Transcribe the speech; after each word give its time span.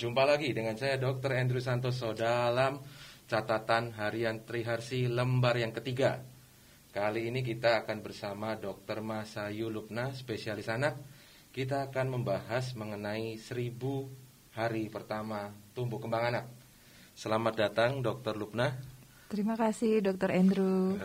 Berjumpa 0.00 0.24
lagi 0.24 0.56
dengan 0.56 0.80
saya 0.80 0.96
Dr. 0.96 1.36
Andrew 1.36 1.60
Santoso 1.60 2.16
dalam 2.16 2.80
catatan 3.28 3.92
harian 4.00 4.48
Triharsi 4.48 5.04
lembar 5.12 5.60
yang 5.60 5.76
ketiga. 5.76 6.24
Kali 6.88 7.28
ini 7.28 7.44
kita 7.44 7.84
akan 7.84 8.00
bersama 8.00 8.56
Dr. 8.56 9.04
Masayu 9.04 9.68
Lupna, 9.68 10.08
spesialis 10.16 10.72
anak. 10.72 10.96
Kita 11.52 11.92
akan 11.92 12.16
membahas 12.16 12.72
mengenai 12.80 13.36
seribu 13.36 14.08
hari 14.56 14.88
pertama 14.88 15.52
tumbuh 15.76 16.00
kembang 16.00 16.32
anak. 16.32 16.48
Selamat 17.12 17.68
datang 17.68 18.00
Dr. 18.00 18.40
Lupna. 18.40 18.72
Terima 19.28 19.52
kasih 19.52 20.00
Dr. 20.00 20.32
Andrew. 20.32 20.96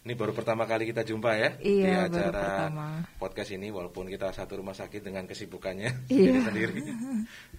Ini 0.00 0.16
baru 0.16 0.32
pertama 0.32 0.64
kali 0.64 0.88
kita 0.88 1.04
jumpa 1.04 1.36
ya 1.36 1.60
iya, 1.60 2.08
di 2.08 2.16
acara 2.16 2.72
podcast 3.20 3.52
ini 3.52 3.68
walaupun 3.68 4.08
kita 4.08 4.32
satu 4.32 4.56
rumah 4.56 4.72
sakit 4.72 5.04
dengan 5.04 5.28
kesibukannya 5.28 5.92
Iya. 6.08 6.40
sendiri. 6.40 6.80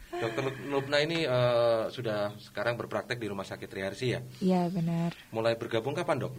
Dokter 0.10 0.50
Lupna 0.66 1.06
ini 1.06 1.22
eh, 1.22 1.84
sudah 1.94 2.34
sekarang 2.42 2.82
berpraktek 2.82 3.22
di 3.22 3.30
rumah 3.30 3.46
sakit 3.46 3.70
Triharsi 3.70 4.18
ya. 4.18 4.26
Iya 4.42 4.74
benar. 4.74 5.14
Mulai 5.30 5.54
bergabung 5.54 5.94
kapan 5.94 6.26
dok? 6.26 6.34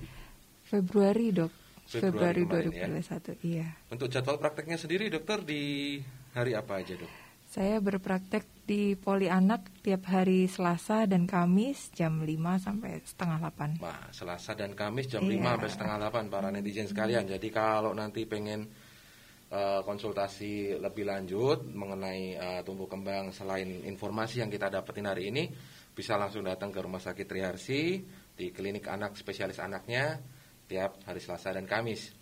Februari 0.66 1.30
dok. 1.30 1.54
Februari 1.86 2.42
Februari, 2.42 2.66
kemarin, 2.66 2.98
ya. 2.98 3.14
2021. 3.38 3.46
Iya. 3.46 3.66
Untuk 3.94 4.08
jadwal 4.10 4.42
prakteknya 4.42 4.82
sendiri 4.82 5.06
dokter 5.06 5.38
di 5.46 5.62
hari 6.34 6.58
apa 6.58 6.82
aja 6.82 6.98
dok? 6.98 7.10
Saya 7.52 7.84
berpraktek 7.84 8.64
di 8.64 8.96
Poli 8.96 9.28
Anak 9.28 9.84
tiap 9.84 10.08
hari 10.08 10.48
Selasa 10.48 11.04
dan 11.04 11.28
Kamis 11.28 11.92
jam 11.92 12.24
5 12.24 12.32
sampai 12.56 13.04
setengah 13.04 13.44
8. 13.44 13.76
Nah, 13.76 14.08
Selasa 14.08 14.56
dan 14.56 14.72
Kamis 14.72 15.12
jam 15.12 15.20
Iya. 15.20 15.36
5 15.36 15.52
sampai 15.52 15.68
setengah 15.68 15.96
8 16.00 16.32
para 16.32 16.48
netizen 16.48 16.88
sekalian. 16.88 17.28
Jadi 17.28 17.52
kalau 17.52 17.92
nanti 17.92 18.24
pengen 18.24 18.72
eh, 19.52 19.80
konsultasi 19.84 20.80
lebih 20.80 21.04
lanjut 21.04 21.68
mengenai 21.68 22.40
eh, 22.40 22.60
tumbuh 22.64 22.88
kembang 22.88 23.36
selain 23.36 23.84
informasi 23.84 24.40
yang 24.40 24.48
kita 24.48 24.72
dapetin 24.72 25.12
hari 25.12 25.28
ini, 25.28 25.52
bisa 25.92 26.16
langsung 26.16 26.48
datang 26.48 26.72
ke 26.72 26.80
Rumah 26.80 27.04
Sakit 27.04 27.28
Triharsi 27.28 28.00
di 28.32 28.48
klinik 28.48 28.88
anak 28.88 29.12
spesialis 29.12 29.60
anaknya 29.60 30.16
tiap 30.64 31.04
hari 31.04 31.20
Selasa 31.20 31.52
dan 31.52 31.68
Kamis. 31.68 32.16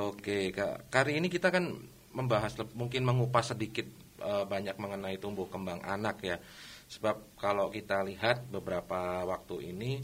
Oke, 0.00 0.48
Kak. 0.56 0.88
kali 0.88 1.20
ini 1.20 1.28
kita 1.28 1.52
kan 1.52 1.68
membahas 2.16 2.56
mungkin 2.72 3.04
mengupas 3.04 3.52
sedikit 3.52 4.09
eh, 4.20 4.44
banyak 4.44 4.76
mengenai 4.76 5.16
tumbuh 5.16 5.48
kembang 5.48 5.80
anak 5.82 6.16
ya. 6.22 6.36
Sebab 6.90 7.34
kalau 7.40 7.72
kita 7.72 8.04
lihat 8.04 8.46
beberapa 8.52 9.24
waktu 9.24 9.72
ini 9.72 9.98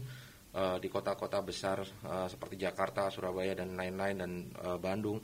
eh, 0.51 0.77
di 0.81 0.87
kota-kota 0.89 1.39
besar 1.45 1.85
eh, 1.85 2.27
seperti 2.27 2.57
Jakarta, 2.57 3.07
Surabaya 3.13 3.53
dan 3.53 3.77
lain-lain 3.77 4.17
dan 4.17 4.31
Bandung 4.81 5.21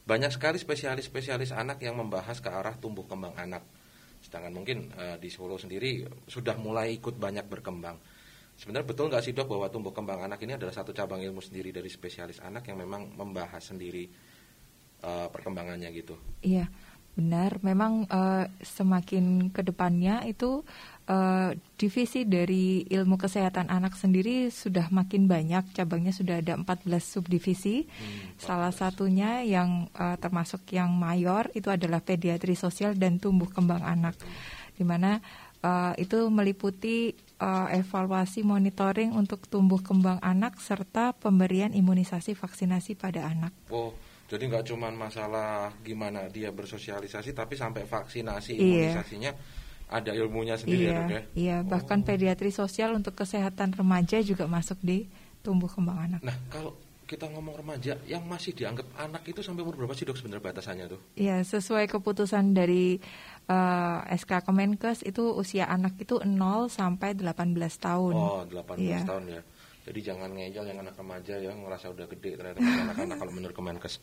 banyak 0.00 0.32
sekali 0.32 0.56
spesialis-spesialis 0.56 1.52
anak 1.52 1.82
yang 1.84 1.94
membahas 1.98 2.40
ke 2.40 2.48
arah 2.48 2.74
tumbuh 2.78 3.04
kembang 3.04 3.36
anak. 3.36 3.62
Sedangkan 4.20 4.52
mungkin 4.52 4.92
di 5.16 5.32
Solo 5.32 5.56
sendiri 5.56 6.04
sudah 6.28 6.52
mulai 6.58 6.92
ikut 6.98 7.16
banyak 7.16 7.46
berkembang. 7.46 7.96
Sebenarnya 8.60 8.92
betul 8.92 9.08
nggak 9.08 9.24
sih 9.24 9.32
dok 9.32 9.56
bahwa 9.56 9.72
tumbuh 9.72 9.88
kembang 9.88 10.20
anak 10.20 10.44
ini 10.44 10.52
adalah 10.52 10.76
satu 10.76 10.92
cabang 10.92 11.24
ilmu 11.24 11.40
sendiri 11.40 11.72
dari 11.72 11.88
spesialis 11.88 12.44
anak 12.44 12.68
yang 12.68 12.76
memang 12.84 13.16
membahas 13.16 13.72
sendiri 13.72 14.04
eh, 15.00 15.28
perkembangannya 15.32 15.88
gitu. 15.96 16.12
Iya, 16.44 16.68
benar. 17.20 17.60
Memang 17.60 18.08
eh, 18.08 18.48
semakin 18.64 19.52
ke 19.52 19.60
depannya 19.60 20.24
itu 20.24 20.64
eh, 21.04 21.52
divisi 21.76 22.24
dari 22.24 22.88
ilmu 22.88 23.20
kesehatan 23.20 23.68
anak 23.68 23.92
sendiri 24.00 24.48
sudah 24.48 24.88
makin 24.88 25.28
banyak. 25.28 25.76
Cabangnya 25.76 26.16
sudah 26.16 26.40
ada 26.40 26.56
14 26.56 26.88
subdivisi. 26.96 27.84
Hmm, 27.84 28.40
Salah 28.40 28.72
satunya 28.72 29.44
yang 29.44 29.92
eh, 29.92 30.16
termasuk 30.16 30.64
yang 30.72 30.96
mayor 30.96 31.52
itu 31.52 31.68
adalah 31.68 32.00
pediatri 32.00 32.56
sosial 32.56 32.96
dan 32.96 33.20
tumbuh 33.20 33.52
kembang 33.52 33.84
anak. 33.84 34.16
Di 34.72 34.82
mana 34.88 35.20
eh, 35.60 35.92
itu 36.00 36.24
meliputi 36.32 37.12
eh, 37.36 37.68
evaluasi 37.76 38.40
monitoring 38.40 39.12
untuk 39.12 39.44
tumbuh 39.44 39.84
kembang 39.84 40.16
anak 40.24 40.56
serta 40.56 41.12
pemberian 41.12 41.76
imunisasi 41.76 42.32
vaksinasi 42.32 42.96
pada 42.96 43.28
anak. 43.28 43.52
Oh, 43.68 43.92
jadi 44.30 44.42
nggak 44.46 44.64
cuma 44.64 44.88
masalah 44.88 45.74
gimana 45.82 46.30
dia 46.30 46.48
bersosialisasi, 46.48 47.34
tapi 47.34 47.58
sampai 47.58 47.82
vaksinasi 47.82 48.54
Iya. 48.54 48.62
imunisasinya 48.62 49.32
ada 49.90 50.14
ilmunya 50.14 50.54
sendiri 50.54 50.86
ya 50.86 50.86
iya, 50.86 50.94
dok 50.94 51.10
ya. 51.10 51.22
iya. 51.34 51.56
Bahkan 51.66 51.98
Oh. 52.00 52.06
pediatri 52.06 52.54
sosial 52.54 52.94
untuk 52.94 53.18
kesehatan 53.18 53.74
remaja 53.74 54.22
juga 54.22 54.46
masuk 54.46 54.78
di 54.80 55.10
tumbuh 55.42 55.66
kembang 55.66 55.98
anak. 55.98 56.20
Nah, 56.22 56.36
kalau 56.46 56.78
kita 57.02 57.26
ngomong 57.26 57.58
remaja 57.58 57.98
yang 58.06 58.22
masih 58.22 58.54
dianggap 58.54 58.86
anak 58.94 59.26
itu 59.26 59.42
sampai 59.42 59.66
umur 59.66 59.74
berapa 59.74 59.98
sih 59.98 60.06
dok 60.06 60.14
sebenarnya 60.14 60.46
batasannya 60.46 60.86
tuh? 60.86 61.00
Iya, 61.18 61.42
sesuai 61.42 61.90
keputusan 61.90 62.54
dari 62.54 63.02
eh, 63.50 63.98
SK 64.14 64.46
Kemenkes 64.46 65.02
itu 65.02 65.26
usia 65.34 65.66
anak 65.66 65.98
itu 65.98 66.22
0 66.22 66.70
sampai 66.70 67.18
18 67.18 67.50
tahun. 67.82 68.14
Oh, 68.14 68.46
18 68.46 68.78
Iya. 68.78 69.02
tahun 69.02 69.24
ya. 69.26 69.42
Jadi 69.90 70.06
jangan 70.06 70.30
ngejel 70.38 70.70
yang 70.70 70.86
anak 70.86 70.94
remaja 70.94 71.34
ya 71.34 71.50
ngerasa 71.50 71.90
udah 71.90 72.06
gede 72.06 72.38
ternyata 72.38 72.62
anak-anak 72.62 73.16
kalau 73.18 73.32
menurut 73.34 73.54
Kemenkes. 73.58 73.98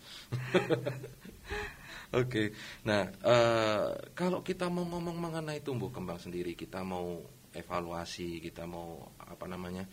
Oke, 2.19 2.51
nah 2.83 3.07
eh, 3.07 3.87
kalau 4.11 4.43
kita 4.43 4.67
mau 4.67 4.83
ngomong 4.83 5.15
mengenai 5.15 5.63
tumbuh 5.63 5.87
kembang 5.87 6.19
sendiri, 6.19 6.59
kita 6.59 6.83
mau 6.83 7.23
evaluasi, 7.55 8.43
kita 8.43 8.67
mau 8.67 8.99
apa 9.15 9.47
namanya, 9.47 9.87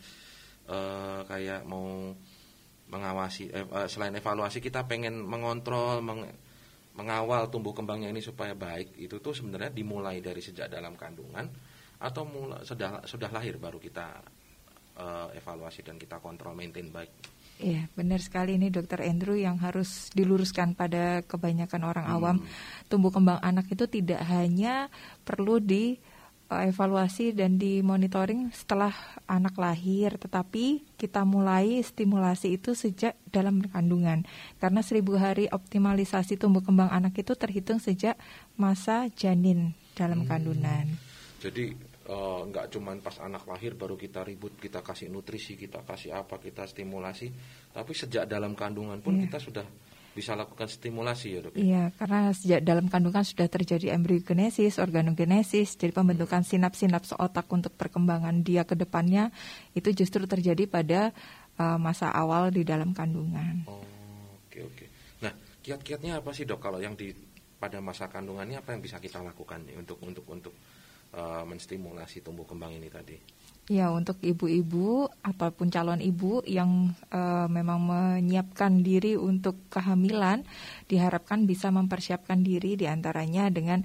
eh, 0.67 1.19
kayak 1.31 1.63
mau 1.63 2.11
mengawasi, 2.91 3.55
eh, 3.55 3.87
selain 3.87 4.19
evaluasi 4.19 4.59
kita 4.59 4.83
pengen 4.91 5.23
mengontrol, 5.23 6.03
meng- 6.03 6.27
mengawal 6.99 7.47
tumbuh 7.47 7.71
kembangnya 7.71 8.11
ini 8.11 8.19
supaya 8.19 8.51
baik, 8.51 8.99
itu 8.99 9.23
tuh 9.23 9.31
sebenarnya 9.31 9.71
dimulai 9.71 10.19
dari 10.19 10.43
sejak 10.43 10.67
dalam 10.67 10.99
kandungan 10.99 11.47
atau 11.99 12.27
mulai 12.27 12.67
sudah 12.67 13.07
sudah 13.07 13.31
lahir 13.31 13.55
baru 13.55 13.79
kita 13.79 14.19
eh, 14.95 15.37
evaluasi 15.37 15.83
dan 15.83 15.95
kita 15.95 16.17
kontrol 16.19 16.55
maintain 16.55 16.87
baik. 16.89 17.11
Iya, 17.55 17.87
benar 17.95 18.19
sekali 18.19 18.59
ini 18.59 18.67
Dokter 18.67 18.99
Andrew 18.99 19.39
yang 19.39 19.55
harus 19.63 20.11
diluruskan 20.11 20.75
pada 20.75 21.23
kebanyakan 21.23 21.87
orang 21.87 22.03
Hmm. 22.03 22.15
awam. 22.15 22.37
Tumbuh 22.91 23.15
kembang 23.15 23.39
anak 23.39 23.71
itu 23.71 23.87
tidak 23.87 24.19
hanya 24.27 24.91
perlu 25.23 25.63
di 25.63 25.95
eh, 26.45 26.69
evaluasi 26.69 27.33
dan 27.33 27.57
dimonitoring 27.57 28.53
setelah 28.53 28.93
anak 29.25 29.57
lahir, 29.57 30.13
tetapi 30.21 30.85
kita 30.93 31.25
mulai 31.25 31.81
stimulasi 31.81 32.61
itu 32.61 32.77
sejak 32.77 33.17
dalam 33.33 33.65
kandungan. 33.65 34.21
Karena 34.61 34.85
seribu 34.85 35.17
hari 35.17 35.49
optimalisasi 35.49 36.37
tumbuh 36.37 36.61
kembang 36.61 36.93
anak 36.93 37.17
itu 37.17 37.33
terhitung 37.33 37.81
sejak 37.81 38.13
masa 38.53 39.09
janin 39.17 39.73
dalam 39.97 40.21
Hmm. 40.21 40.29
kandungan. 40.29 40.85
Jadi 41.41 41.73
eh, 42.05 42.41
nggak 42.49 42.65
cuman 42.69 43.01
pas 43.01 43.17
anak 43.19 43.49
lahir 43.49 43.73
baru 43.73 43.97
kita 43.97 44.21
ribut, 44.21 44.55
kita 44.61 44.85
kasih 44.85 45.09
nutrisi, 45.09 45.57
kita 45.57 45.81
kasih 45.81 46.13
apa, 46.13 46.37
kita 46.37 46.69
stimulasi, 46.69 47.33
tapi 47.73 47.91
sejak 47.97 48.29
dalam 48.29 48.53
kandungan 48.53 49.01
pun 49.01 49.17
Iya. 49.17 49.27
kita 49.29 49.37
sudah 49.41 49.65
bisa 50.15 50.31
lakukan 50.31 50.71
stimulasi 50.71 51.27
ya 51.27 51.39
dok. 51.43 51.51
ya? 51.51 51.59
Iya, 51.59 51.83
karena 51.99 52.31
sejak 52.31 52.61
dalam 52.63 52.87
kandungan 52.87 53.27
sudah 53.27 53.51
terjadi 53.51 53.91
embriogenesis, 53.99 54.79
organogenesis, 54.79 55.75
jadi 55.75 55.91
pembentukan 55.91 56.39
sinaps-sinaps 56.39 57.11
otak 57.19 57.51
untuk 57.51 57.75
perkembangan 57.75 58.39
dia 58.39 58.63
ke 58.63 58.79
depannya 58.79 59.35
itu 59.75 59.91
justru 59.91 60.23
terjadi 60.23 60.71
pada 60.71 61.11
uh, 61.59 61.75
masa 61.75 62.15
awal 62.15 62.47
di 62.47 62.63
dalam 62.63 62.95
kandungan. 62.95 63.67
Oh, 63.67 63.83
oke 64.47 64.59
oke. 64.63 64.85
Nah, 65.19 65.35
kiat-kiatnya 65.59 66.23
apa 66.23 66.31
sih 66.31 66.47
dok 66.47 66.63
kalau 66.63 66.79
yang 66.79 66.95
di 66.95 67.11
pada 67.59 67.83
masa 67.83 68.07
kandungannya 68.07 68.63
apa 68.63 68.71
yang 68.71 68.79
bisa 68.79 69.03
kita 69.03 69.19
lakukan 69.19 69.67
nih 69.67 69.75
untuk 69.79 69.99
untuk 69.99 70.23
untuk 70.31 70.55
eh, 71.15 71.43
menstimulasi 71.47 72.19
tumbuh 72.19 72.43
kembang 72.43 72.75
ini 72.75 72.91
tadi? 72.91 73.17
Ya, 73.65 73.89
untuk 73.89 74.21
ibu-ibu 74.21 75.09
ataupun 75.25 75.73
calon 75.73 75.97
ibu 75.97 76.45
yang 76.45 76.93
uh, 77.09 77.49
memang 77.49 77.81
menyiapkan 77.81 78.85
diri 78.85 79.17
untuk 79.17 79.57
kehamilan, 79.73 80.45
diharapkan 80.85 81.49
bisa 81.49 81.73
mempersiapkan 81.73 82.45
diri 82.45 82.77
di 82.77 82.85
antaranya 82.85 83.49
dengan 83.49 83.81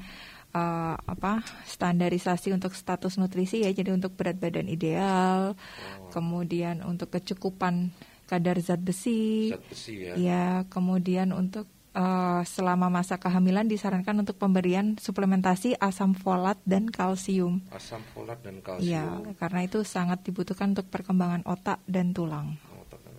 uh, 0.53 1.01
apa 1.01 1.41
standarisasi 1.65 2.53
untuk 2.53 2.77
status 2.77 3.17
nutrisi 3.17 3.65
ya, 3.65 3.73
jadi 3.73 3.97
untuk 3.97 4.21
berat 4.21 4.37
badan 4.37 4.69
ideal, 4.69 5.57
Oh, 5.57 6.13
kemudian 6.13 6.85
untuk 6.85 7.17
kecukupan 7.17 7.89
kadar 8.29 8.61
zat 8.61 8.85
besi, 8.85 9.49
zat 9.49 9.65
besi 9.65 9.95
ya. 10.05 10.13
ya, 10.13 10.47
kemudian 10.69 11.33
untuk 11.33 11.65
eh, 11.93 12.43
selama 12.45 12.87
masa 12.89 13.17
kehamilan 13.17 13.67
disarankan 13.67 14.17
untuk 14.19 14.37
pemberian 14.37 14.95
suplementasi 14.97 15.75
asam 15.77 16.13
folat 16.13 16.59
dan 16.63 16.87
kalsium. 16.87 17.61
Asam 17.69 18.01
folat 18.09 18.39
dan 18.41 18.59
Ya, 18.81 19.05
kalsium. 19.05 19.35
karena 19.35 19.61
itu 19.63 19.83
sangat 19.83 20.23
dibutuhkan 20.23 20.71
untuk 20.71 20.87
perkembangan 20.87 21.43
otak 21.45 21.83
dan 21.85 22.11
tulang. 22.11 22.55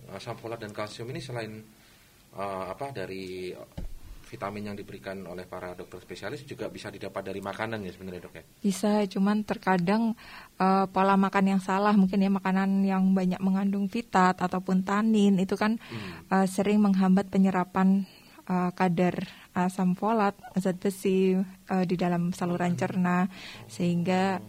Asam 0.08 0.36
folat 0.36 0.58
dan 0.58 0.70
kalsium 0.70 1.08
ini 1.08 1.20
selain 1.20 1.52
eh, 2.32 2.64
apa 2.66 2.90
dari 2.90 3.52
vitamin 4.24 4.72
yang 4.72 4.76
diberikan 4.78 5.28
oleh 5.28 5.44
para 5.44 5.76
dokter 5.76 6.00
spesialis 6.00 6.40
juga 6.42 6.64
bisa 6.66 6.88
didapat 6.88 7.20
dari 7.22 7.44
makanan 7.44 7.84
ya 7.84 7.92
sebenarnya 7.92 8.22
dok 8.22 8.32
ya. 8.32 8.44
Bisa, 8.58 9.04
cuman 9.06 9.44
terkadang 9.44 10.16
eh, 10.56 10.86
pola 10.88 11.20
makan 11.20 11.44
yang 11.46 11.60
salah, 11.60 11.92
mungkin 11.92 12.16
ya 12.16 12.32
makanan 12.32 12.80
yang 12.80 13.12
banyak 13.12 13.36
mengandung 13.38 13.84
fitat 13.86 14.40
ataupun 14.40 14.80
tanin 14.82 15.36
itu 15.36 15.52
kan 15.52 15.76
Hmm. 15.76 16.24
eh, 16.32 16.46
sering 16.48 16.80
menghambat 16.80 17.28
penyerapan 17.28 18.08
uh, 18.48 18.70
kadar 18.74 19.28
asam 19.52 19.92
folat, 19.92 20.34
zat 20.56 20.80
besi 20.80 21.36
uh, 21.36 21.84
di 21.84 21.94
dalam 21.94 22.32
saluran 22.32 22.72
cerna 22.74 23.28
sehingga 23.68 24.40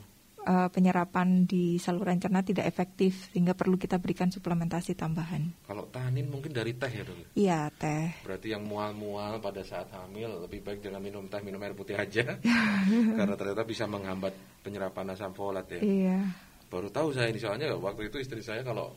uh, 0.47 0.67
penyerapan 0.69 1.47
di 1.47 1.79
saluran 1.79 2.19
cerna 2.19 2.43
tidak 2.43 2.67
efektif 2.67 3.31
sehingga 3.31 3.55
perlu 3.55 3.79
kita 3.79 3.99
berikan 3.99 4.31
suplementasi 4.31 4.95
tambahan. 4.95 5.67
Kalau 5.67 5.87
tanin 5.89 6.27
mungkin 6.27 6.51
dari 6.51 6.75
teh 6.75 6.91
ya 6.91 7.03
dok? 7.03 7.15
Iya 7.35 7.59
teh. 7.75 8.23
Berarti 8.23 8.47
yang 8.51 8.63
mual-mual 8.67 9.39
pada 9.39 9.63
saat 9.63 9.91
hamil 9.91 10.47
lebih 10.47 10.63
baik 10.63 10.83
jangan 10.83 11.01
minum 11.03 11.27
teh, 11.27 11.41
minum 11.43 11.59
air 11.63 11.75
putih 11.75 11.99
aja 11.99 12.39
karena 13.19 13.35
ternyata 13.35 13.63
bisa 13.63 13.87
menghambat 13.87 14.63
penyerapan 14.63 15.15
asam 15.15 15.31
folat 15.35 15.67
ya. 15.67 15.81
Iya. 15.81 16.19
Baru 16.67 16.89
tahu 16.89 17.13
saya 17.13 17.29
ini 17.29 17.37
soalnya 17.37 17.75
waktu 17.77 18.09
itu 18.09 18.17
istri 18.17 18.41
saya 18.41 18.65
kalau 18.65 18.95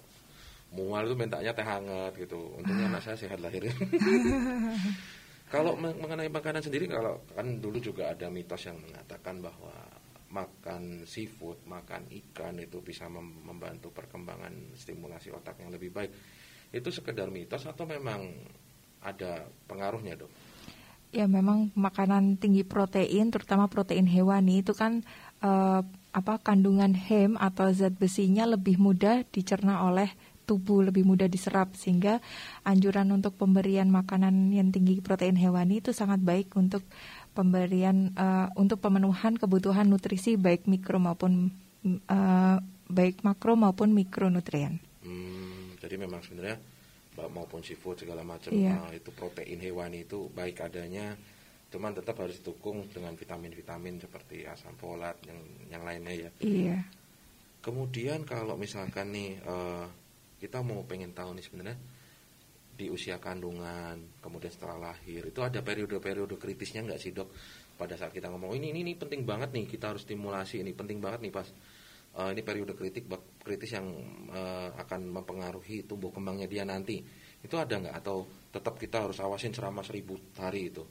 mual 0.74 1.06
itu 1.06 1.14
mintanya 1.14 1.52
teh 1.54 1.66
hangat 1.66 2.12
gitu. 2.18 2.56
Untungnya 2.58 2.90
anak 2.90 3.02
saya 3.04 3.16
sehat 3.18 3.38
lahir. 3.38 3.70
kalau 5.54 5.78
mengenai 5.78 6.26
makanan 6.26 6.64
sendiri 6.64 6.90
kalau 6.90 7.22
kan 7.30 7.62
dulu 7.62 7.78
juga 7.78 8.10
ada 8.10 8.26
mitos 8.26 8.66
yang 8.66 8.82
mengatakan 8.82 9.38
bahwa 9.38 9.74
makan 10.26 11.06
seafood, 11.06 11.62
makan 11.70 12.10
ikan 12.10 12.58
itu 12.58 12.82
bisa 12.82 13.06
membantu 13.08 13.94
perkembangan 13.94 14.74
stimulasi 14.74 15.30
otak 15.30 15.62
yang 15.62 15.70
lebih 15.70 15.94
baik. 15.94 16.10
Itu 16.74 16.90
sekedar 16.90 17.30
mitos 17.30 17.64
atau 17.64 17.86
memang 17.86 18.26
ada 19.06 19.46
pengaruhnya, 19.70 20.18
Dok? 20.18 20.32
Ya, 21.14 21.30
memang 21.30 21.70
makanan 21.78 22.36
tinggi 22.42 22.66
protein, 22.66 23.30
terutama 23.30 23.70
protein 23.70 24.10
hewani 24.10 24.66
itu 24.66 24.74
kan 24.74 25.06
eh, 25.40 25.80
apa 26.16 26.34
kandungan 26.42 26.92
hem 26.92 27.38
atau 27.38 27.70
zat 27.70 27.94
besinya 27.94 28.44
lebih 28.44 28.76
mudah 28.82 29.22
dicerna 29.30 29.86
oleh 29.86 30.10
tubuh 30.46 30.86
lebih 30.86 31.02
mudah 31.02 31.26
diserap 31.26 31.74
sehingga 31.74 32.22
anjuran 32.62 33.10
untuk 33.10 33.34
pemberian 33.34 33.90
makanan 33.90 34.54
yang 34.54 34.70
tinggi 34.70 35.02
protein 35.02 35.34
hewani 35.34 35.82
itu 35.82 35.90
sangat 35.90 36.22
baik 36.22 36.54
untuk 36.54 36.86
pemberian 37.34 38.14
uh, 38.16 38.48
untuk 38.56 38.80
pemenuhan 38.80 39.36
kebutuhan 39.36 39.90
nutrisi 39.90 40.38
baik 40.38 40.70
mikro 40.70 41.02
maupun 41.02 41.50
uh, 42.08 42.56
baik 42.86 43.26
makro 43.26 43.58
maupun 43.58 43.92
mikronutrien. 43.92 44.78
Hmm, 45.02 45.74
jadi 45.82 45.98
memang 45.98 46.22
sebenarnya 46.22 46.58
maupun 47.16 47.64
seafood 47.64 48.00
segala 48.00 48.22
macam 48.22 48.52
iya. 48.52 48.76
uh, 48.76 48.92
itu 48.92 49.10
protein 49.10 49.58
hewani 49.58 50.04
itu 50.04 50.28
baik 50.30 50.62
adanya, 50.62 51.16
cuman 51.72 51.96
tetap 51.96 52.20
harus 52.20 52.38
didukung 52.38 52.86
dengan 52.92 53.16
vitamin-vitamin 53.16 54.00
seperti 54.00 54.44
asam 54.46 54.76
folat 54.78 55.16
yang 55.26 55.40
yang 55.72 55.82
lainnya 55.82 56.14
ya. 56.14 56.30
Iya. 56.40 56.78
Kemudian 57.64 58.22
kalau 58.22 58.54
misalkan 58.54 59.10
nih 59.10 59.42
uh, 59.42 59.86
kita 60.46 60.62
mau 60.62 60.86
pengen 60.86 61.10
tahu 61.10 61.34
nih 61.34 61.42
sebenarnya 61.42 61.78
di 62.76 62.86
usia 62.92 63.18
kandungan, 63.18 64.20
kemudian 64.22 64.52
setelah 64.52 64.92
lahir, 64.92 65.26
itu 65.26 65.40
ada 65.40 65.64
periode-periode 65.64 66.36
kritisnya 66.38 66.84
nggak 66.86 67.00
sih 67.00 67.10
dok? 67.10 67.32
Pada 67.76 67.96
saat 67.96 68.12
kita 68.14 68.30
ngomong 68.30 68.54
ini, 68.56 68.72
ini 68.72 68.80
ini 68.86 68.92
penting 68.94 69.26
banget 69.26 69.52
nih 69.52 69.66
kita 69.68 69.92
harus 69.92 70.06
stimulasi 70.06 70.64
ini 70.64 70.72
penting 70.72 70.96
banget 70.96 71.28
nih 71.28 71.32
pas 71.32 71.48
uh, 72.16 72.30
ini 72.32 72.40
periode 72.40 72.72
kritik 72.72 73.04
kritis 73.44 73.76
yang 73.76 73.84
uh, 74.32 74.72
akan 74.80 75.12
mempengaruhi 75.12 75.84
tumbuh 75.84 76.08
kembangnya 76.08 76.48
dia 76.48 76.64
nanti. 76.64 77.04
Itu 77.44 77.60
ada 77.60 77.76
nggak 77.76 77.96
atau 78.00 78.24
tetap 78.48 78.80
kita 78.80 79.04
harus 79.04 79.20
awasin 79.20 79.52
selama 79.52 79.84
seribu 79.84 80.16
hari 80.40 80.72
itu? 80.72 80.84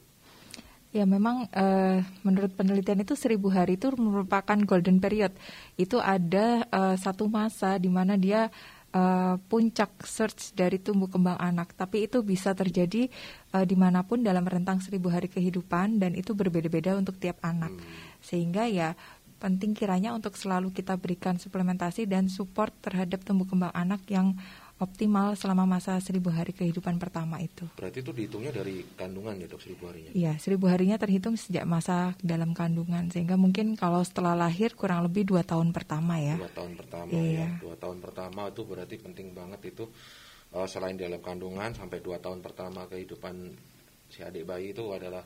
Ya 0.95 1.03
memang 1.03 1.51
uh, 1.51 1.99
menurut 2.23 2.55
penelitian 2.55 3.03
itu 3.03 3.19
seribu 3.19 3.51
hari 3.51 3.75
itu 3.75 3.91
merupakan 3.97 4.55
golden 4.63 5.03
period. 5.03 5.35
Itu 5.75 5.99
ada 5.99 6.63
uh, 6.71 6.95
satu 6.95 7.27
masa 7.27 7.75
di 7.81 7.91
mana 7.91 8.15
dia 8.15 8.47
uh, 8.95 9.35
puncak 9.51 9.91
search 10.07 10.55
dari 10.55 10.79
tumbuh 10.79 11.11
kembang 11.11 11.35
anak, 11.35 11.75
tapi 11.75 12.07
itu 12.07 12.23
bisa 12.23 12.55
terjadi 12.55 13.11
uh, 13.51 13.67
di 13.67 13.75
mana 13.75 14.07
pun 14.07 14.23
dalam 14.23 14.47
rentang 14.47 14.79
seribu 14.79 15.11
hari 15.11 15.27
kehidupan 15.27 15.99
dan 15.99 16.15
itu 16.15 16.31
berbeda-beda 16.31 16.95
untuk 16.95 17.19
tiap 17.19 17.43
anak, 17.43 17.75
sehingga 18.23 18.65
ya 18.71 18.95
penting 19.35 19.75
kiranya 19.75 20.15
untuk 20.15 20.39
selalu 20.39 20.71
kita 20.71 20.95
berikan 20.95 21.35
suplementasi 21.35 22.07
dan 22.07 22.31
support 22.31 22.71
terhadap 22.79 23.21
tumbuh 23.27 23.45
kembang 23.45 23.75
anak 23.75 24.01
yang 24.07 24.33
optimal 24.75 25.39
selama 25.39 25.63
masa 25.63 25.95
seribu 26.03 26.27
hari 26.27 26.51
kehidupan 26.51 26.99
pertama 26.99 27.39
itu. 27.39 27.63
Berarti 27.79 28.03
itu 28.03 28.11
dihitungnya 28.11 28.51
dari 28.51 28.83
kandungan 28.99 29.39
ya 29.39 29.47
dok 29.47 29.63
seribu 29.63 29.87
harinya? 29.87 30.11
Iya 30.11 30.33
seribu 30.35 30.67
harinya 30.67 30.99
terhitung 30.99 31.39
sejak 31.39 31.63
masa 31.63 32.11
dalam 32.19 32.51
kandungan 32.51 33.07
sehingga 33.07 33.39
mungkin 33.39 33.79
kalau 33.79 34.03
setelah 34.03 34.35
lahir 34.35 34.75
kurang 34.75 35.07
lebih 35.07 35.23
dua 35.23 35.47
tahun 35.47 35.71
pertama 35.71 36.19
ya. 36.19 36.35
Dua 36.35 36.51
tahun 36.51 36.73
pertama 36.75 37.09
iya. 37.15 37.47
ya. 37.47 37.49
Dua 37.63 37.75
tahun 37.79 37.97
pertama 38.03 38.41
itu 38.51 38.61
berarti 38.67 38.95
penting 38.99 39.27
banget 39.31 39.61
itu 39.71 39.87
uh, 40.51 40.67
selain 40.67 40.99
dalam 40.99 41.23
kandungan 41.23 41.71
sampai 41.71 42.03
dua 42.03 42.19
tahun 42.19 42.43
pertama 42.43 42.83
kehidupan 42.91 43.55
si 44.11 44.27
adik 44.27 44.43
bayi 44.43 44.75
itu 44.75 44.83
adalah 44.91 45.23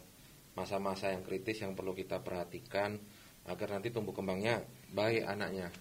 masa-masa 0.53 1.09
yang 1.09 1.25
kritis 1.25 1.65
yang 1.65 1.73
perlu 1.73 1.97
kita 1.97 2.21
perhatikan 2.21 3.01
agar 3.49 3.67
nanti 3.73 3.89
tumbuh 3.89 4.13
kembangnya 4.13 4.61
baik 4.93 5.25
anaknya. 5.25 5.73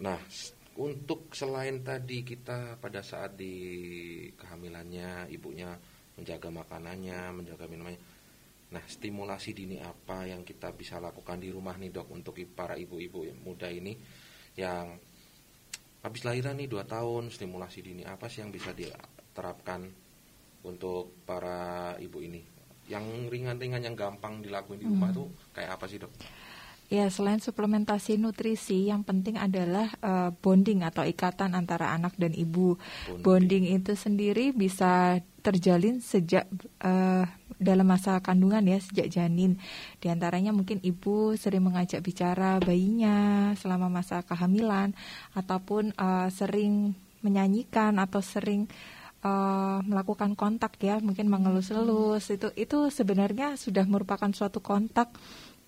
Nah, 0.00 0.18
untuk 0.78 1.34
selain 1.34 1.82
tadi 1.82 2.22
kita 2.22 2.78
pada 2.78 3.02
saat 3.02 3.34
di 3.34 3.54
kehamilannya 4.38 5.26
ibunya 5.34 5.74
menjaga 6.14 6.52
makanannya, 6.52 7.34
menjaga 7.34 7.66
minumannya. 7.66 7.98
Nah, 8.70 8.84
stimulasi 8.86 9.50
dini 9.50 9.82
apa 9.82 10.30
yang 10.30 10.46
kita 10.46 10.70
bisa 10.70 11.02
lakukan 11.02 11.42
di 11.42 11.50
rumah 11.50 11.74
nih 11.74 11.90
dok 11.90 12.14
untuk 12.14 12.38
para 12.54 12.78
ibu-ibu 12.78 13.26
muda 13.42 13.66
ini 13.66 13.98
yang 14.54 14.94
habis 16.06 16.22
lahiran 16.22 16.54
nih 16.54 16.70
dua 16.70 16.86
tahun, 16.86 17.34
stimulasi 17.34 17.82
dini 17.82 18.02
apa 18.06 18.30
sih 18.30 18.46
yang 18.46 18.54
bisa 18.54 18.70
diterapkan 18.70 19.90
untuk 20.62 21.26
para 21.26 21.98
ibu 21.98 22.22
ini? 22.22 22.46
Yang 22.86 23.26
ringan-ringan 23.26 23.82
yang 23.82 23.98
gampang 23.98 24.38
dilakuin 24.38 24.82
di 24.82 24.86
rumah 24.86 25.10
hmm. 25.10 25.18
tuh 25.18 25.28
kayak 25.50 25.74
apa 25.74 25.84
sih 25.90 25.98
dok? 25.98 26.12
Ya, 26.90 27.06
selain 27.06 27.38
suplementasi 27.38 28.18
nutrisi, 28.18 28.90
yang 28.90 29.06
penting 29.06 29.38
adalah 29.38 29.94
uh, 30.02 30.34
bonding 30.34 30.82
atau 30.82 31.06
ikatan 31.06 31.54
antara 31.54 31.94
anak 31.94 32.18
dan 32.18 32.34
ibu. 32.34 32.74
Bonding, 33.22 33.22
bonding 33.22 33.64
itu 33.78 33.94
sendiri 33.94 34.50
bisa 34.50 35.22
terjalin 35.38 36.02
sejak 36.02 36.50
uh, 36.82 37.30
dalam 37.62 37.86
masa 37.86 38.18
kandungan 38.18 38.66
ya, 38.66 38.82
sejak 38.82 39.06
janin. 39.06 39.62
Di 40.02 40.10
antaranya 40.10 40.50
mungkin 40.50 40.82
ibu 40.82 41.38
sering 41.38 41.62
mengajak 41.62 42.02
bicara 42.02 42.58
bayinya 42.58 43.54
selama 43.54 43.86
masa 43.86 44.26
kehamilan 44.26 44.90
ataupun 45.38 45.94
uh, 45.94 46.26
sering 46.34 46.98
menyanyikan 47.22 48.02
atau 48.02 48.18
sering 48.18 48.66
uh, 49.22 49.78
melakukan 49.86 50.34
kontak 50.34 50.74
ya, 50.82 50.98
mungkin 50.98 51.30
mengelus-elus. 51.30 52.34
Itu 52.34 52.50
itu 52.58 52.90
sebenarnya 52.90 53.54
sudah 53.54 53.86
merupakan 53.86 54.34
suatu 54.34 54.58
kontak 54.58 55.14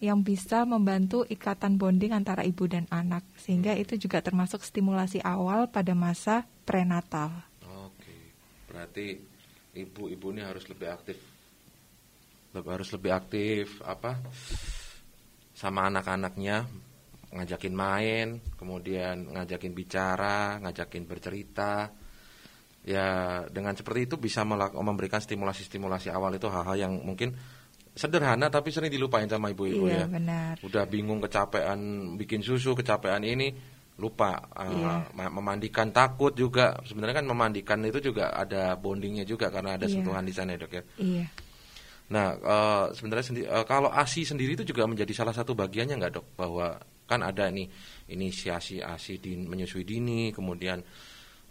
yang 0.03 0.27
bisa 0.27 0.67
membantu 0.67 1.23
ikatan 1.23 1.79
bonding 1.79 2.11
antara 2.11 2.43
ibu 2.43 2.67
dan 2.67 2.91
anak 2.91 3.23
sehingga 3.39 3.71
itu 3.79 3.95
juga 3.95 4.19
termasuk 4.19 4.67
stimulasi 4.67 5.23
awal 5.23 5.71
pada 5.71 5.95
masa 5.95 6.43
prenatal. 6.67 7.31
Oke, 7.87 8.35
berarti 8.67 9.15
ibu-ibu 9.79 10.35
ini 10.35 10.43
harus 10.43 10.67
lebih 10.67 10.91
aktif, 10.91 11.23
harus 12.51 12.91
lebih 12.91 13.15
aktif 13.15 13.79
apa 13.87 14.19
sama 15.55 15.87
anak-anaknya 15.87 16.67
ngajakin 17.31 17.75
main, 17.79 18.43
kemudian 18.59 19.31
ngajakin 19.39 19.71
bicara, 19.71 20.59
ngajakin 20.67 21.07
bercerita. 21.07 21.95
Ya 22.83 23.07
dengan 23.47 23.79
seperti 23.79 24.11
itu 24.11 24.19
bisa 24.19 24.43
memberikan 24.43 25.23
stimulasi-stimulasi 25.23 26.11
awal 26.11 26.35
itu 26.35 26.51
hal-hal 26.51 26.75
yang 26.75 26.93
mungkin 27.07 27.39
sederhana 27.93 28.49
tapi 28.49 28.73
sering 28.73 28.89
dilupain 28.89 29.29
sama 29.29 29.53
ibu-ibu 29.53 29.85
iya, 29.89 30.05
ya. 30.05 30.07
benar. 30.09 30.55
Udah 30.65 30.89
bingung 30.89 31.21
kecapean 31.21 31.81
bikin 32.17 32.41
susu, 32.41 32.73
kecapean 32.73 33.21
ini 33.25 33.53
lupa 34.01 34.41
uh, 34.57 35.05
iya. 35.13 35.29
memandikan 35.29 35.93
takut 35.93 36.33
juga. 36.33 36.81
Sebenarnya 36.89 37.21
kan 37.21 37.27
memandikan 37.29 37.79
itu 37.85 38.13
juga 38.13 38.33
ada 38.33 38.73
bondingnya 38.81 39.29
juga 39.29 39.53
karena 39.53 39.77
ada 39.77 39.85
iya. 39.85 39.95
sentuhan 40.01 40.25
di 40.25 40.33
sana, 40.33 40.57
ya, 40.57 40.65
Dok 40.65 40.73
ya. 40.73 40.83
Iya. 40.97 41.27
Nah, 42.13 42.27
uh, 42.41 42.87
sebenarnya 42.97 43.25
sendi 43.25 43.43
uh, 43.45 43.65
kalau 43.65 43.93
ASI 43.93 44.25
sendiri 44.25 44.57
itu 44.57 44.65
juga 44.65 44.89
menjadi 44.89 45.13
salah 45.13 45.37
satu 45.37 45.53
bagiannya 45.53 46.01
nggak, 46.01 46.13
Dok? 46.17 46.27
Bahwa 46.37 46.81
kan 47.05 47.21
ada 47.21 47.53
nih 47.53 47.69
inisiasi 48.09 48.81
ASI 48.81 49.21
di 49.21 49.37
menyusui 49.37 49.85
dini, 49.85 50.33
kemudian 50.33 50.81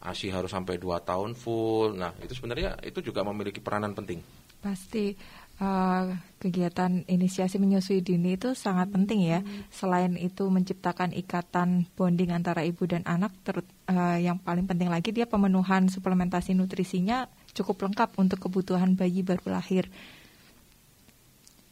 ASI 0.01 0.33
harus 0.33 0.49
sampai 0.49 0.81
2 0.81 1.05
tahun 1.05 1.37
full. 1.37 1.93
Nah, 1.93 2.17
itu 2.17 2.33
sebenarnya 2.33 2.81
itu 2.81 3.05
juga 3.05 3.21
memiliki 3.21 3.61
peranan 3.61 3.93
penting. 3.93 4.21
Pasti 4.61 5.13
uh, 5.61 6.17
kegiatan 6.41 7.05
inisiasi 7.05 7.61
menyusui 7.61 8.01
dini 8.01 8.35
itu 8.35 8.57
sangat 8.57 8.89
penting 8.89 9.21
ya. 9.21 9.39
Selain 9.69 10.17
itu 10.17 10.49
menciptakan 10.49 11.13
ikatan 11.13 11.85
bonding 11.93 12.33
antara 12.33 12.65
ibu 12.65 12.83
dan 12.89 13.05
anak, 13.05 13.31
terut, 13.45 13.69
uh, 13.87 14.17
yang 14.17 14.41
paling 14.41 14.65
penting 14.65 14.89
lagi 14.89 15.13
dia 15.13 15.29
pemenuhan 15.29 15.87
suplementasi 15.87 16.57
nutrisinya 16.57 17.29
cukup 17.53 17.85
lengkap 17.87 18.17
untuk 18.17 18.49
kebutuhan 18.49 18.97
bayi 18.97 19.21
baru 19.21 19.53
lahir. 19.53 19.85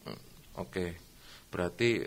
Hmm, 0.05 0.22
oke, 0.62 0.86
berarti 1.50 2.05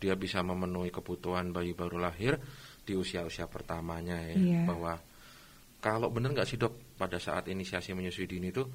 dia 0.00 0.14
bisa 0.16 0.40
memenuhi 0.40 0.88
kebutuhan 0.88 1.52
bayi 1.52 1.76
baru 1.76 2.00
lahir 2.00 2.40
di 2.82 2.98
usia-usia 2.98 3.46
pertamanya 3.46 4.18
ya, 4.26 4.34
yeah. 4.34 4.66
bahwa 4.66 4.98
kalau 5.78 6.10
benar 6.10 6.34
nggak 6.34 6.48
sih 6.50 6.58
dok 6.58 6.98
pada 6.98 7.18
saat 7.22 7.46
inisiasi 7.46 7.94
menyusui 7.94 8.26
dini 8.26 8.50
itu 8.50 8.66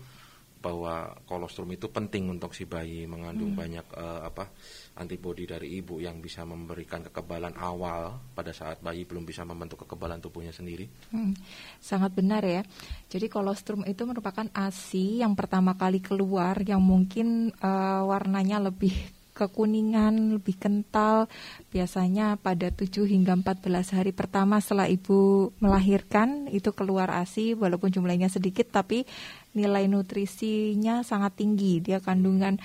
bahwa 0.57 1.13
kolostrum 1.29 1.69
itu 1.73 1.87
penting 1.89 2.27
untuk 2.29 2.53
si 2.53 2.65
bayi 2.65 3.05
mengandung 3.05 3.53
Hmm. 3.53 3.59
banyak 3.59 3.87
eh, 3.93 4.21
apa 4.25 4.49
antibodi 4.97 5.45
dari 5.45 5.77
ibu 5.77 6.01
yang 6.01 6.19
bisa 6.19 6.43
memberikan 6.43 7.05
kekebalan 7.05 7.53
awal 7.57 8.17
pada 8.33 8.51
saat 8.53 8.81
bayi 8.81 9.05
belum 9.05 9.23
bisa 9.23 9.45
membentuk 9.45 9.85
kekebalan 9.85 10.21
tubuhnya 10.21 10.51
sendiri. 10.51 10.89
Hmm, 11.13 11.33
sangat 11.81 12.13
benar 12.17 12.41
ya. 12.43 12.65
Jadi 13.07 13.29
kolostrum 13.29 13.85
itu 13.85 14.03
merupakan 14.03 14.45
ASI 14.53 15.21
yang 15.21 15.37
pertama 15.37 15.77
kali 15.77 16.01
keluar 16.01 16.57
yang 16.65 16.81
mungkin 16.81 17.53
eh, 17.53 18.01
warnanya 18.03 18.61
lebih 18.61 19.16
kekuningan, 19.38 20.41
lebih 20.41 20.58
kental. 20.58 21.29
Biasanya 21.70 22.41
pada 22.41 22.74
7 22.74 23.06
hingga 23.06 23.38
14 23.38 23.94
hari 23.94 24.10
pertama 24.10 24.58
setelah 24.58 24.89
ibu 24.89 25.53
melahirkan 25.62 26.50
itu 26.50 26.74
keluar 26.74 27.13
ASI 27.13 27.53
walaupun 27.53 27.94
jumlahnya 27.94 28.34
sedikit 28.34 28.74
tapi 28.74 29.06
nilai 29.53 29.86
nutrisinya 29.86 31.06
sangat 31.06 31.38
tinggi. 31.38 31.77
Dia 31.86 32.01
kandungan 32.01 32.58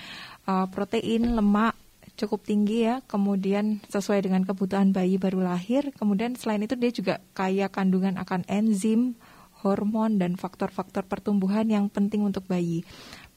eh, 0.48 0.66
protein, 0.72 1.36
lemak 1.36 1.76
cukup 2.16 2.44
tinggi 2.44 2.88
ya. 2.88 3.04
Kemudian 3.04 3.84
sesuai 3.88 4.24
dengan 4.24 4.44
kebutuhan 4.48 4.96
bayi 4.96 5.20
baru 5.20 5.44
lahir. 5.44 5.92
Kemudian 5.96 6.36
selain 6.40 6.64
itu 6.64 6.76
dia 6.76 6.90
juga 6.92 7.14
kaya 7.36 7.68
kandungan 7.68 8.16
akan 8.20 8.48
enzim, 8.48 9.16
hormon 9.62 10.18
dan 10.18 10.34
faktor-faktor 10.34 11.06
pertumbuhan 11.06 11.70
yang 11.70 11.86
penting 11.88 12.26
untuk 12.26 12.44
bayi. 12.50 12.82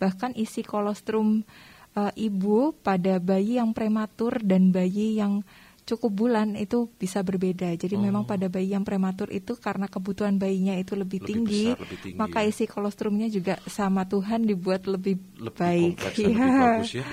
Bahkan 0.01 0.35
isi 0.35 0.65
kolostrum 0.65 1.45
eh, 1.95 2.13
ibu 2.19 2.75
pada 2.75 3.17
bayi 3.17 3.55
yang 3.55 3.71
prematur 3.71 4.43
dan 4.43 4.69
bayi 4.69 5.15
yang 5.15 5.41
cukup 5.85 6.11
bulan 6.11 6.57
itu 6.57 6.89
bisa 6.91 7.21
berbeda. 7.21 7.69
Jadi 7.77 7.93
Oh. 7.93 8.01
memang 8.01 8.25
pada 8.25 8.49
bayi 8.49 8.73
yang 8.73 8.81
prematur 8.81 9.29
itu 9.29 9.53
karena 9.55 9.85
kebutuhan 9.85 10.35
bayinya 10.35 10.73
itu 10.75 10.97
lebih, 10.97 11.21
Lebih 11.21 11.29
tinggi, 11.29 11.65
besar, 11.69 11.81
lebih 11.85 11.97
tinggi, 12.01 12.17
maka 12.17 12.39
ya. 12.41 12.49
isi 12.49 12.65
kolostrumnya 12.65 13.27
juga 13.29 13.61
sama 13.69 14.01
Tuhan 14.03 14.49
dibuat 14.49 14.89
lebih, 14.89 15.21
Lebih 15.37 15.53
baik, 15.61 15.93
kompleks 15.93 16.17
dan 16.17 16.29
lebih 16.33 16.41
Iya. 16.49 16.57
bagus 16.65 16.91
ya. 16.97 17.05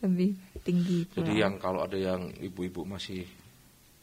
lebih 0.00 0.30
tinggi. 0.62 0.98
Jadi 1.10 1.32
pula. 1.34 1.42
yang 1.42 1.54
kalau 1.58 1.80
ada 1.84 1.98
yang 1.98 2.30
ibu-ibu 2.38 2.86
masih 2.86 3.26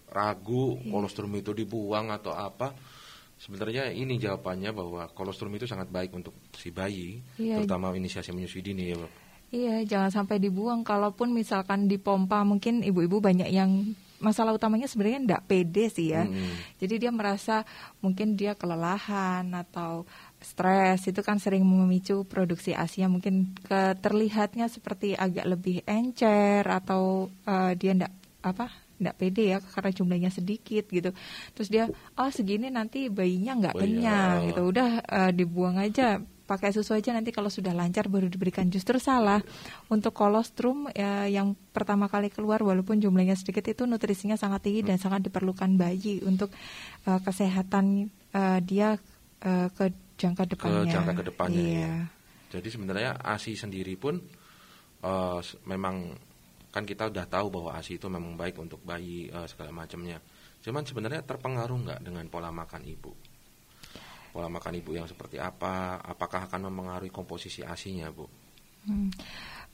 ragu 0.07 0.75
Iya. 0.77 0.91
kolostrum 0.91 1.31
itu 1.33 1.51
dibuang 1.51 2.11
atau 2.11 2.35
apa, 2.35 2.75
sebenarnya 3.39 3.89
ini 3.89 4.19
jawabannya 4.19 4.71
bahwa 4.71 5.07
kolostrum 5.11 5.55
itu 5.55 5.65
sangat 5.65 5.87
baik 5.87 6.11
untuk 6.11 6.35
si 6.51 6.69
bayi, 6.69 7.23
Iya. 7.39 7.63
terutama 7.63 7.95
inisiasi 7.95 8.35
menyusui 8.35 8.59
dini 8.61 8.91
ya. 8.91 8.99
Iya, 9.47 9.87
jangan 9.87 10.11
sampai 10.11 10.43
dibuang. 10.43 10.83
Kalaupun 10.83 11.31
misalkan 11.31 11.87
dipompa, 11.87 12.43
mungkin 12.43 12.83
ibu-ibu 12.83 13.23
banyak 13.23 13.47
yang 13.47 13.95
masalah 14.17 14.53
utamanya 14.53 14.89
sebenarnya 14.89 15.23
tidak 15.23 15.43
pede 15.45 15.85
sih 15.93 16.11
ya. 16.11 16.25
Mm-mm. 16.25 16.51
Jadi 16.81 17.07
dia 17.07 17.11
merasa 17.13 17.63
mungkin 18.01 18.33
dia 18.33 18.57
kelelahan 18.57 19.45
atau 19.53 20.09
stres 20.41 21.05
itu 21.05 21.21
kan 21.21 21.37
sering 21.37 21.65
memicu 21.65 22.25
produksi 22.25 22.73
ASI 22.73 23.05
yang 23.05 23.13
mungkin 23.13 23.53
ke, 23.61 23.97
terlihatnya 24.01 24.69
seperti 24.69 25.13
agak 25.13 25.45
lebih 25.45 25.85
encer 25.85 26.65
atau 26.65 27.29
eh, 27.45 27.73
dia 27.77 27.93
ndak 27.93 28.13
apa 28.41 28.69
ndak 28.97 29.13
pede 29.21 29.53
ya 29.53 29.61
karena 29.61 29.91
jumlahnya 29.93 30.31
sedikit 30.33 30.89
gitu. 30.89 31.13
Terus 31.53 31.69
dia 31.69 31.85
oh 32.17 32.29
segini 32.33 32.73
nanti 32.73 33.13
bayinya 33.13 33.53
nggak 33.53 33.75
kenyang 33.77 34.37
oh. 34.41 34.45
gitu. 34.49 34.61
Udah 34.73 34.89
eh, 35.05 35.31
dibuang 35.33 35.77
aja 35.77 36.17
pakai 36.47 36.71
susu 36.71 36.95
aja 36.95 37.11
nanti 37.11 37.29
kalau 37.29 37.51
sudah 37.51 37.75
lancar 37.75 38.07
baru 38.07 38.25
diberikan 38.25 38.65
justru 38.67 38.97
salah 38.97 39.43
untuk 39.87 40.15
kolostrum 40.15 40.87
ya, 40.89 41.27
yang 41.27 41.53
pertama 41.69 42.07
kali 42.07 42.31
keluar 42.31 42.63
walaupun 42.63 42.97
jumlahnya 42.97 43.35
sedikit 43.35 43.67
itu 43.67 43.83
nutrisinya 43.83 44.33
sangat 44.33 44.63
tinggi 44.63 44.81
dan 44.81 44.95
sangat 44.95 45.27
diperlukan 45.27 45.75
bayi 45.75 46.23
untuk 46.23 46.49
eh, 47.03 47.19
kesehatan 47.19 48.07
eh, 48.31 48.59
dia 48.63 48.95
eh, 49.43 49.67
ke 49.69 49.91
jangka 50.15 50.47
depannya. 50.49 50.87
jangka 50.89 51.13
ke 51.13 51.23
depannya, 51.27 51.59
Iya. 51.61 51.77
ya. 51.77 51.95
Jadi 52.47 52.67
sebenarnya 52.71 53.19
ASI 53.19 53.53
sendiri 53.53 53.93
pun 53.93 54.17
s- 55.37 55.59
memang 55.61 56.15
kan 56.71 56.83
kita 56.83 57.11
udah 57.11 57.27
tahu 57.27 57.51
bahwa 57.51 57.75
ASI 57.75 57.99
itu 57.99 58.07
memang 58.07 58.33
baik 58.33 58.55
untuk 58.55 58.79
bayi 58.81 59.27
eh, 59.27 59.45
segala 59.45 59.69
macamnya. 59.69 60.17
Cuman 60.57 60.83
sebenarnya 60.83 61.21
terpengaruh 61.21 61.77
nggak 61.77 61.99
dengan 62.01 62.25
pola 62.27 62.49
makan 62.49 62.81
ibu? 62.81 63.11
Pola 64.37 64.53
makan 64.53 64.77
ibu 64.77 64.93
yang 64.93 65.09
seperti 65.09 65.41
apa? 65.41 65.97
Apakah 65.97 66.45
akan 66.45 66.69
mempengaruhi 66.69 67.09
komposisi 67.09 67.65
ASINya, 67.65 68.13
Bu? 68.13 68.29
Hmm. 68.85 69.09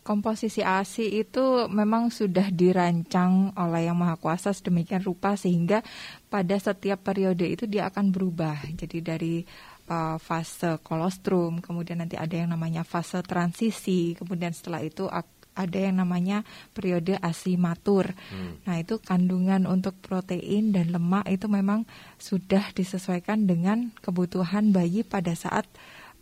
Komposisi 0.04 0.64
ASI 0.64 1.20
itu 1.20 1.68
memang 1.68 2.12
sudah 2.12 2.48
dirancang 2.48 3.56
oleh 3.60 3.92
Yang 3.92 3.98
Maha 4.00 4.16
Kuasa 4.16 4.56
sedemikian 4.56 5.04
rupa 5.04 5.36
sehingga 5.36 5.84
pada 6.32 6.56
setiap 6.60 7.04
periode 7.08 7.44
itu 7.44 7.68
dia 7.68 7.92
akan 7.92 8.12
berubah. 8.12 8.64
Jadi 8.72 9.04
dari 9.04 9.44
uh, 9.88 10.16
fase 10.16 10.80
kolostrum, 10.84 11.64
kemudian 11.64 12.04
nanti 12.04 12.16
ada 12.16 12.36
yang 12.36 12.52
namanya 12.52 12.88
fase 12.88 13.20
transisi, 13.24 14.16
kemudian 14.16 14.56
setelah 14.56 14.84
itu 14.84 15.08
ada 15.54 15.78
yang 15.78 16.02
namanya 16.02 16.42
periode 16.74 17.18
ASI 17.22 17.58
matur. 17.58 18.14
Hmm. 18.34 18.60
Nah, 18.66 18.76
itu 18.82 18.98
kandungan 19.00 19.70
untuk 19.70 19.98
protein 20.02 20.74
dan 20.74 20.90
lemak 20.90 21.30
itu 21.30 21.46
memang 21.50 21.86
sudah 22.18 22.74
disesuaikan 22.74 23.46
dengan 23.46 23.94
kebutuhan 24.02 24.74
bayi 24.74 25.06
pada 25.06 25.34
saat 25.38 25.70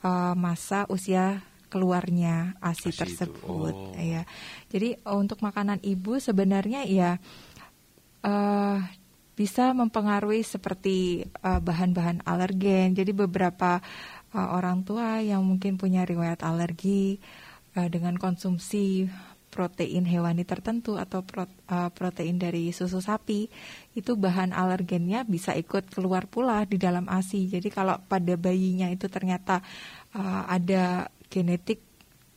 uh, 0.03 0.35
masa 0.35 0.85
usia 0.91 1.43
keluarnya 1.71 2.59
ASI, 2.59 2.87
ASI 2.87 2.89
itu. 2.91 2.99
tersebut. 2.99 3.75
Oh. 3.75 3.95
Ya. 3.95 4.27
Jadi 4.67 4.99
untuk 5.07 5.39
makanan 5.39 5.79
ibu 5.81 6.19
sebenarnya 6.19 6.83
ya 6.83 7.15
uh, 8.27 8.77
bisa 9.31 9.71
mempengaruhi 9.71 10.43
seperti 10.43 11.25
uh, 11.41 11.63
bahan-bahan 11.63 12.27
alergen. 12.27 12.93
Jadi 12.93 13.15
beberapa 13.15 13.79
uh, 14.35 14.47
orang 14.53 14.83
tua 14.83 15.23
yang 15.23 15.41
mungkin 15.47 15.79
punya 15.79 16.03
riwayat 16.03 16.43
alergi 16.43 17.17
uh, 17.77 17.89
dengan 17.91 18.15
konsumsi 18.17 19.07
protein 19.51 20.07
hewani 20.07 20.47
tertentu 20.47 20.95
atau 20.95 21.19
uh, 21.35 21.91
protein 21.91 22.39
dari 22.39 22.71
susu 22.71 23.03
sapi 23.03 23.51
itu 23.99 24.15
bahan 24.15 24.55
alergennya 24.55 25.27
bisa 25.27 25.51
ikut 25.51 25.91
keluar 25.91 26.31
pula 26.31 26.63
di 26.63 26.79
dalam 26.79 27.11
ASI. 27.11 27.51
Jadi 27.51 27.67
kalau 27.67 27.99
pada 28.07 28.39
bayinya 28.39 28.87
itu 28.87 29.11
ternyata 29.11 29.59
uh, 30.15 30.47
ada 30.47 31.11
genetik 31.27 31.83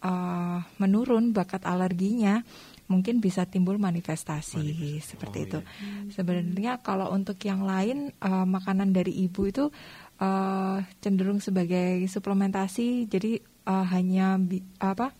uh, 0.02 0.58
menurun 0.82 1.30
bakat 1.30 1.62
alerginya 1.62 2.42
mungkin 2.84 3.16
bisa 3.16 3.48
timbul 3.48 3.80
manifestasi 3.80 4.60
Manifestasi. 4.60 5.00
seperti 5.00 5.38
Oh, 5.40 5.46
itu. 5.48 5.58
iya. 5.64 6.12
Sebenarnya 6.12 6.72
kalau 6.84 7.08
untuk 7.14 7.40
yang 7.46 7.64
lain 7.64 8.12
uh, 8.20 8.44
makanan 8.44 8.92
dari 8.92 9.24
ibu 9.24 9.48
itu 9.48 9.72
uh, 10.20 10.78
cenderung 11.00 11.40
sebagai 11.40 12.04
suplementasi, 12.04 13.08
jadi 13.08 13.40
uh, 13.66 13.84
hanya 13.92 14.38
apa 14.80 15.12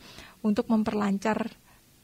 untuk 0.44 0.68
memperlancar 0.68 1.52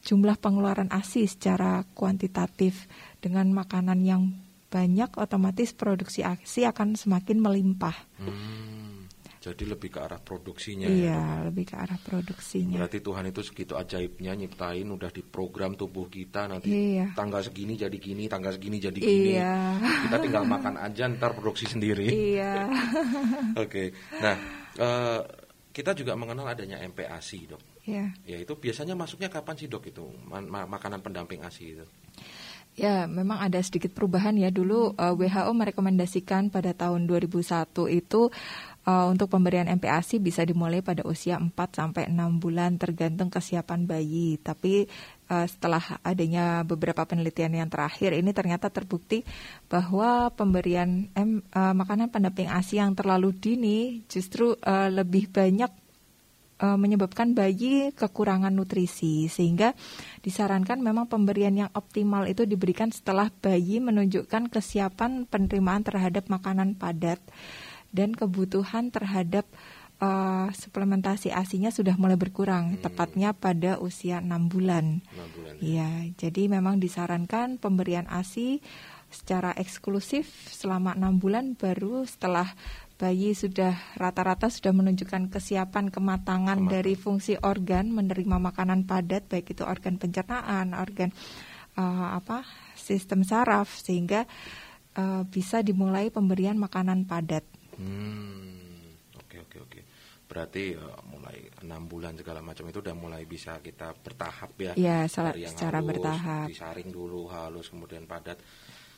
jumlah 0.00 0.40
pengeluaran 0.40 0.88
ASI 0.88 1.28
secara 1.28 1.84
kuantitatif 1.92 2.88
dengan 3.20 3.52
makanan 3.52 4.00
yang 4.00 4.32
banyak 4.70 5.12
otomatis 5.18 5.76
produksi 5.76 6.24
ASI 6.24 6.64
akan 6.64 6.94
semakin 6.96 7.42
melimpah. 7.42 7.96
Hmm, 8.22 9.04
jadi 9.42 9.66
lebih 9.66 9.92
ke 9.92 9.98
arah 9.98 10.22
produksinya 10.22 10.86
ya. 10.86 10.94
Iya, 11.10 11.22
lebih 11.50 11.64
ke 11.68 11.76
arah 11.76 11.98
produksinya. 11.98 12.78
Berarti 12.78 13.02
Tuhan 13.02 13.24
itu 13.28 13.40
segitu 13.42 13.74
ajaibnya 13.74 14.32
nyiptain 14.38 14.86
udah 14.86 15.10
diprogram 15.10 15.74
tubuh 15.74 16.06
kita 16.06 16.46
nanti 16.46 16.70
Iya. 16.70 17.12
tanggal 17.18 17.42
segini 17.44 17.74
jadi 17.76 17.98
gini, 17.98 18.30
tanggal 18.30 18.54
segini 18.56 18.78
jadi 18.78 18.96
gini. 19.00 19.36
Iya. 19.36 19.56
Kita 20.06 20.16
tinggal 20.22 20.44
makan 20.46 20.76
aja 20.80 21.08
ntar 21.12 21.34
produksi 21.34 21.66
sendiri. 21.66 22.06
Iya. 22.08 22.70
Oke. 23.64 23.90
Nah, 24.22 24.36
eh, 24.78 25.20
kita 25.70 25.94
juga 25.94 26.18
mengenal 26.18 26.50
adanya 26.50 26.82
MPASI, 26.82 27.46
Dok. 27.46 27.62
Iya. 27.86 28.10
Ya 28.26 28.36
itu 28.42 28.52
biasanya 28.58 28.98
masuknya 28.98 29.30
kapan 29.30 29.54
sih, 29.54 29.70
Dok 29.70 29.86
itu? 29.86 30.04
Ma- 30.26 30.42
ma- 30.42 30.66
makanan 30.66 31.00
pendamping 31.00 31.40
ASI 31.46 31.78
itu. 31.78 31.86
Ya, 32.80 33.04
memang 33.04 33.44
ada 33.44 33.60
sedikit 33.60 33.92
perubahan 33.92 34.40
ya. 34.40 34.48
Dulu 34.48 34.96
eh, 34.96 35.12
WHO 35.12 35.52
merekomendasikan 35.52 36.48
pada 36.48 36.72
tahun 36.72 37.04
2001 37.04 37.76
itu 37.92 38.32
eh, 38.88 39.06
untuk 39.12 39.28
pemberian 39.28 39.68
MPASI 39.68 40.16
bisa 40.16 40.40
dimulai 40.48 40.80
pada 40.80 41.04
usia 41.04 41.36
4 41.36 41.52
sampai 41.52 42.08
6 42.08 42.40
bulan 42.40 42.80
tergantung 42.80 43.28
kesiapan 43.28 43.84
bayi. 43.84 44.40
Tapi 44.40 44.88
eh, 45.28 45.46
setelah 45.52 46.00
adanya 46.00 46.64
beberapa 46.64 47.04
penelitian 47.04 47.52
yang 47.52 47.68
terakhir 47.68 48.16
ini 48.16 48.32
ternyata 48.32 48.72
terbukti 48.72 49.28
bahwa 49.68 50.32
pemberian 50.32 51.12
M- 51.12 51.44
eh, 51.52 51.74
makanan 51.76 52.08
pendamping 52.08 52.48
ASI 52.48 52.80
yang 52.80 52.96
terlalu 52.96 53.36
dini 53.36 54.08
justru 54.08 54.56
eh, 54.56 54.88
lebih 54.88 55.28
banyak 55.28 55.68
eh, 56.60 56.76
menyebabkan 56.78 57.32
bayi 57.32 57.90
kekurangan 57.96 58.52
nutrisi 58.52 59.26
sehingga 59.26 59.72
disarankan 60.20 60.84
memang 60.84 61.08
pemberian 61.08 61.56
yang 61.56 61.70
optimal 61.72 62.28
itu 62.28 62.44
diberikan 62.44 62.92
setelah 62.92 63.32
bayi 63.32 63.80
menunjukkan 63.80 64.52
kesiapan 64.52 65.24
penerimaan 65.26 65.82
terhadap 65.82 66.28
makanan 66.28 66.76
padat 66.76 67.18
dan 67.90 68.14
kebutuhan 68.14 68.92
terhadap 68.94 69.48
eh, 69.98 70.48
suplementasi 70.52 71.34
asinya 71.34 71.74
sudah 71.74 71.98
mulai 71.98 72.20
berkurang 72.20 72.78
tepatnya 72.78 73.34
pada 73.34 73.80
usia 73.82 74.22
6 74.22 74.30
bulan. 74.52 75.02
6 75.02 75.36
bulan. 75.36 75.52
ya. 75.58 75.64
Iya, 75.64 75.90
jadi 76.14 76.42
memang 76.46 76.78
disarankan 76.78 77.58
pemberian 77.58 78.06
ASI 78.06 78.62
secara 79.10 79.50
eksklusif 79.58 80.30
selama 80.54 80.94
enam 80.94 81.18
bulan 81.18 81.58
baru 81.58 82.06
setelah 82.06 82.46
bayi 83.00 83.32
sudah 83.32 83.96
rata-rata 83.96 84.52
sudah 84.52 84.76
menunjukkan 84.76 85.32
kesiapan 85.32 85.88
kematangan 85.88 86.60
Kematangan. 86.60 86.68
dari 86.68 86.92
fungsi 87.00 87.40
organ 87.40 87.88
menerima 87.88 88.36
makanan 88.36 88.84
padat 88.84 89.24
baik 89.24 89.56
itu 89.56 89.64
organ 89.64 89.96
pencernaan, 89.96 90.76
organ 90.76 91.08
uh, 91.80 92.12
apa 92.20 92.44
sistem 92.76 93.24
saraf 93.24 93.72
sehingga 93.80 94.28
uh, 95.00 95.24
bisa 95.24 95.64
dimulai 95.64 96.12
pemberian 96.12 96.60
makanan 96.60 97.08
padat. 97.08 97.48
Hmm, 97.80 98.92
oke 99.16 99.48
oke 99.48 99.56
oke. 99.64 99.80
Berarti 100.28 100.76
uh, 100.76 101.00
mulai 101.08 101.48
enam 101.64 101.88
bulan 101.88 102.14
segala 102.20 102.44
macam 102.44 102.68
itu 102.68 102.84
udah 102.84 102.94
mulai 102.94 103.24
bisa 103.24 103.58
kita 103.64 103.96
bertahap 103.96 104.52
ya. 104.60 104.72
Ya, 104.76 104.98
yang 105.34 105.56
secara 105.56 105.80
halus, 105.80 105.88
bertahap. 105.88 106.46
Disaring 106.52 106.90
dulu 106.92 107.26
halus 107.32 107.72
kemudian 107.72 108.04
padat. 108.04 108.36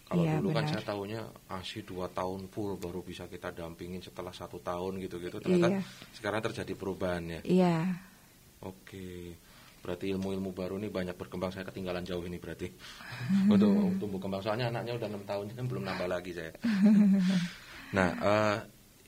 Kalau 0.03 0.23
Iya, 0.29 0.39
dulu 0.39 0.49
kan 0.53 0.65
benar. 0.67 0.73
saya 0.77 0.83
tahunya 0.85 1.21
ASI 1.49 1.81
dua 1.83 2.07
tahun 2.13 2.51
full 2.53 2.77
baru 2.77 3.01
bisa 3.01 3.25
kita 3.27 3.49
dampingin 3.51 4.03
setelah 4.03 4.31
satu 4.31 4.61
tahun 4.61 5.01
gitu-gitu. 5.01 5.41
Ternyata 5.41 5.69
Iya. 5.73 5.81
sekarang 6.13 6.41
terjadi 6.45 6.73
perubahan 6.77 7.25
ya. 7.25 7.41
Iya. 7.43 7.77
Oke. 8.63 9.35
Berarti 9.83 10.15
ilmu-ilmu 10.15 10.55
baru 10.55 10.79
ini 10.79 10.87
banyak 10.93 11.19
berkembang. 11.19 11.51
Saya 11.51 11.67
ketinggalan 11.67 12.07
jauh 12.07 12.23
ini 12.23 12.39
berarti. 12.39 12.71
Untuk 13.53 13.99
tumbuh 13.99 14.21
kembang. 14.21 14.45
Soalnya 14.45 14.71
anaknya 14.71 14.95
udah 14.95 15.09
enam 15.11 15.25
tahun 15.27 15.47
kan 15.57 15.65
belum 15.67 15.83
nambah 15.87 16.09
lagi 16.09 16.31
saya. 16.37 16.53
Nah, 17.93 18.09
eh, 18.09 18.59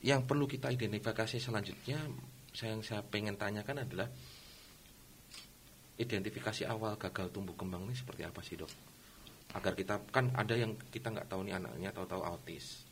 yang 0.05 0.29
perlu 0.29 0.45
kita 0.45 0.69
identifikasi 0.69 1.41
selanjutnya, 1.41 1.97
saya 2.53 2.77
yang 2.77 2.85
saya 2.85 3.01
pengen 3.01 3.33
tanyakan 3.33 3.81
adalah 3.81 4.05
identifikasi 5.97 6.69
awal 6.69 6.93
gagal 6.93 7.33
tumbuh 7.33 7.57
kembang 7.57 7.87
ini 7.89 7.95
seperti 7.95 8.21
apa 8.21 8.45
sih 8.45 8.59
dok? 8.59 8.69
Agar 9.53 9.77
kita 9.77 10.01
kan 10.09 10.33
ada 10.33 10.55
yang 10.57 10.73
kita 10.89 11.13
nggak 11.13 11.29
tahu 11.29 11.45
nih 11.45 11.55
anaknya 11.59 11.93
tahu-tahu 11.93 12.25
autis, 12.25 12.87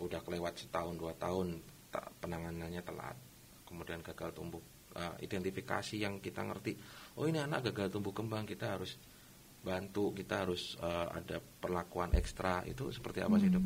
udah 0.00 0.18
kelewat 0.24 0.58
setahun 0.58 0.98
dua 0.98 1.14
tahun 1.16 1.62
tak 1.92 2.08
penanganannya 2.24 2.82
telat, 2.82 3.16
kemudian 3.68 4.02
gagal 4.02 4.32
tumbuh. 4.34 4.60
Eh, 4.92 5.24
identifikasi 5.24 5.96
yang 5.96 6.20
kita 6.20 6.44
ngerti, 6.44 6.76
oh 7.16 7.24
ini 7.24 7.40
anak 7.40 7.72
gagal 7.72 7.96
tumbuh 7.96 8.12
kembang, 8.12 8.44
kita 8.44 8.76
harus 8.76 9.00
bantu, 9.64 10.12
kita 10.12 10.44
harus 10.44 10.76
eh, 10.76 11.06
ada 11.08 11.40
perlakuan 11.40 12.12
ekstra 12.12 12.60
itu 12.68 12.92
seperti 12.92 13.24
apa 13.24 13.40
sih 13.40 13.48
dok? 13.48 13.64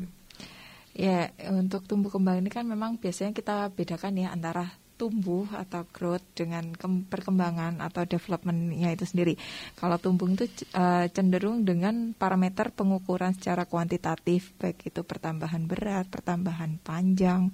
Ya, 0.95 1.29
untuk 1.51 1.83
tumbuh 1.83 2.07
kembang 2.07 2.39
ini 2.39 2.47
kan 2.47 2.63
memang 2.63 2.95
biasanya 2.95 3.35
kita 3.35 3.69
bedakan 3.75 4.17
ya 4.17 4.31
antara 4.31 4.71
tumbuh 4.97 5.45
atau 5.53 5.85
growth 5.93 6.25
dengan 6.33 6.73
kem- 6.73 7.05
perkembangan 7.05 7.79
atau 7.79 8.03
developmentnya 8.03 8.91
itu 8.91 9.05
sendiri. 9.05 9.37
Kalau 9.77 10.01
tumbuh 10.01 10.25
itu 10.27 10.49
eh, 10.73 11.07
cenderung 11.13 11.61
dengan 11.63 12.17
parameter 12.17 12.73
pengukuran 12.73 13.37
secara 13.37 13.69
kuantitatif, 13.69 14.57
baik 14.57 14.89
itu 14.89 15.05
pertambahan 15.05 15.69
berat, 15.69 16.09
pertambahan 16.09 16.81
panjang, 16.81 17.53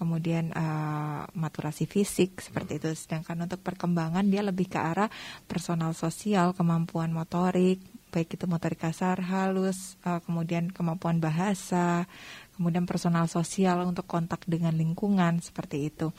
kemudian 0.00 0.50
eh, 0.56 1.22
maturasi 1.36 1.84
fisik 1.84 2.40
seperti 2.40 2.80
itu. 2.80 2.90
Sedangkan 2.96 3.44
untuk 3.44 3.60
perkembangan 3.60 4.24
dia 4.24 4.40
lebih 4.40 4.72
ke 4.72 4.80
arah 4.80 5.12
personal 5.44 5.92
sosial, 5.92 6.56
kemampuan 6.56 7.12
motorik, 7.12 7.84
baik 8.10 8.34
itu 8.34 8.44
motorik 8.50 8.82
kasar, 8.82 9.20
halus, 9.22 10.00
eh, 10.02 10.18
kemudian 10.24 10.72
kemampuan 10.72 11.22
bahasa, 11.22 12.08
kemudian 12.60 12.84
personal 12.84 13.24
sosial 13.24 13.88
untuk 13.88 14.04
kontak 14.04 14.44
dengan 14.44 14.76
lingkungan 14.76 15.40
seperti 15.40 15.88
itu. 15.88 16.12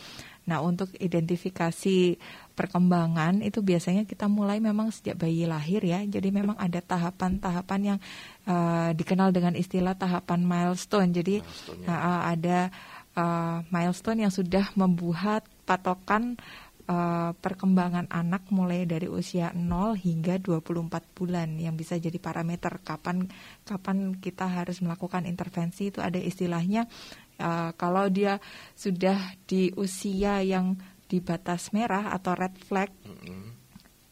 Nah, 0.49 0.57
untuk 0.65 0.89
identifikasi 0.97 2.17
perkembangan 2.57 3.45
itu 3.45 3.61
biasanya 3.61 4.09
kita 4.09 4.25
mulai 4.25 4.57
memang 4.57 4.89
sejak 4.89 5.21
bayi 5.21 5.45
lahir 5.45 5.85
ya. 5.85 6.01
Jadi 6.01 6.33
memang 6.33 6.57
ada 6.57 6.81
tahapan-tahapan 6.81 7.81
yang 7.93 7.99
eh, 8.49 8.89
dikenal 8.97 9.29
dengan 9.29 9.53
istilah 9.53 9.93
tahapan 9.93 10.41
milestone. 10.41 11.13
Jadi 11.13 11.45
eh, 11.85 12.21
ada 12.25 12.73
eh, 13.13 13.57
milestone 13.69 14.25
yang 14.25 14.33
sudah 14.33 14.73
membuat 14.73 15.45
patokan 15.69 16.41
eh, 16.85 17.31
perkembangan 17.33 18.09
anak 18.09 18.49
mulai 18.49 18.89
dari 18.89 19.05
usia 19.07 19.53
0 19.53 19.97
hingga 19.97 20.37
24 20.41 21.17
bulan 21.17 21.57
yang 21.57 21.77
bisa 21.77 21.97
jadi 21.97 22.17
parameter 22.17 22.81
kapan 22.81 23.29
kapan 23.65 24.17
kita 24.17 24.49
harus 24.49 24.81
melakukan 24.81 25.25
intervensi 25.29 25.93
itu 25.93 25.99
ada 26.01 26.17
istilahnya 26.17 26.89
eh, 27.37 27.71
kalau 27.77 28.09
dia 28.09 28.41
sudah 28.73 29.17
di 29.45 29.69
usia 29.77 30.41
yang 30.41 30.77
di 31.05 31.19
batas 31.19 31.75
merah 31.75 32.15
atau 32.15 32.31
red 32.37 32.55
flag 32.55 32.87
Mm-mm. 33.03 33.43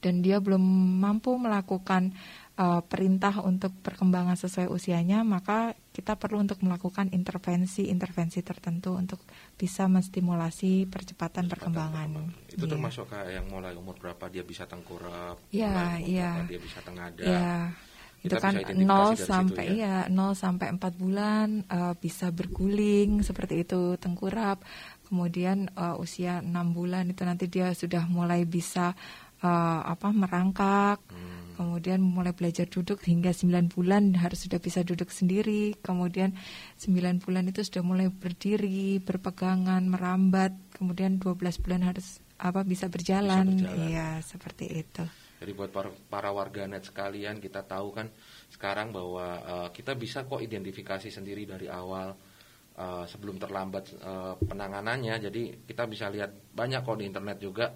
dan 0.04 0.20
dia 0.20 0.44
belum 0.44 0.62
mampu 1.00 1.36
melakukan 1.40 2.12
uh, 2.60 2.82
perintah 2.84 3.40
untuk 3.40 3.72
perkembangan 3.80 4.36
sesuai 4.36 4.68
usianya, 4.68 5.24
maka 5.24 5.72
kita 5.96 6.20
perlu 6.20 6.44
untuk 6.44 6.60
melakukan 6.60 7.08
intervensi-intervensi 7.16 8.44
tertentu 8.44 9.00
untuk 9.00 9.24
bisa 9.56 9.88
menstimulasi 9.88 10.84
percepatan 10.92 11.48
perkembangan. 11.48 12.36
Itu 12.52 12.68
Iya. 12.68 12.72
termasuk 12.76 13.08
kayak 13.08 13.40
yang 13.40 13.48
mulai 13.48 13.72
umur 13.80 13.96
berapa 13.96 14.28
dia 14.28 14.44
bisa 14.44 14.68
tengkurap, 14.68 15.40
Iya, 15.50 15.72
mulai 15.72 16.00
umur 16.04 16.12
iya. 16.12 16.30
berapa 16.36 16.52
dia 16.52 16.62
bisa 16.62 16.80
tengada. 16.84 17.24
Itu 18.20 18.36
Kita 18.36 18.44
kan 18.44 18.52
bisa 18.52 18.68
identifikasi 18.68 18.84
0 18.84 19.16
dari 19.16 19.30
sampai 19.32 19.66
situ 19.72 19.80
ya 19.80 19.96
0 20.12 20.36
sampai 20.36 20.68
4 20.76 20.92
bulan 21.00 21.48
uh, 21.72 21.94
bisa 21.96 22.28
berguling 22.36 23.24
seperti 23.24 23.64
itu 23.64 23.96
tengkurap. 23.96 24.60
Kemudian 25.08 25.72
uh, 25.80 25.96
usia 25.96 26.44
6 26.44 26.52
bulan 26.76 27.08
itu 27.08 27.24
nanti 27.24 27.48
dia 27.48 27.72
sudah 27.72 28.04
mulai 28.12 28.44
bisa 28.44 28.92
uh, 29.44 29.82
apa 29.86 30.08
merangkak. 30.12 31.00
Hmm. 31.10 31.40
Kemudian 31.60 32.00
mulai 32.00 32.32
belajar 32.32 32.72
duduk 32.72 33.04
hingga 33.04 33.36
9 33.36 33.68
bulan 33.76 34.16
harus 34.16 34.48
sudah 34.48 34.64
bisa 34.64 34.80
duduk 34.80 35.12
sendiri. 35.12 35.76
Kemudian 35.84 36.32
9 36.80 37.20
bulan 37.20 37.52
itu 37.52 37.68
sudah 37.68 37.84
mulai 37.84 38.08
berdiri, 38.08 39.04
berpegangan, 39.04 39.84
merambat. 39.92 40.56
Kemudian 40.72 41.20
12 41.20 41.60
bulan 41.60 41.84
harus 41.84 42.24
apa 42.40 42.64
bisa 42.64 42.88
berjalan. 42.88 43.60
berjalan. 43.60 43.92
Iya, 43.92 44.10
seperti 44.24 44.72
itu. 44.72 45.04
Jadi 45.40 45.52
buat 45.52 45.72
para, 45.72 45.92
para 45.92 46.32
warganet 46.32 46.88
sekalian 46.88 47.44
kita 47.44 47.64
tahu 47.64 47.96
kan 47.96 48.08
sekarang 48.52 48.96
bahwa 48.96 49.26
eh, 49.40 49.68
kita 49.76 50.00
bisa 50.00 50.24
kok 50.28 50.40
identifikasi 50.40 51.08
sendiri 51.12 51.44
dari 51.44 51.68
awal 51.68 52.16
eh, 52.76 53.04
sebelum 53.04 53.36
terlambat 53.36 53.84
eh, 54.00 54.36
penanganannya. 54.48 55.16
Jadi 55.28 55.68
kita 55.68 55.88
bisa 55.92 56.08
lihat 56.08 56.56
banyak 56.56 56.84
kok 56.84 57.00
di 57.00 57.06
internet 57.08 57.38
juga 57.40 57.68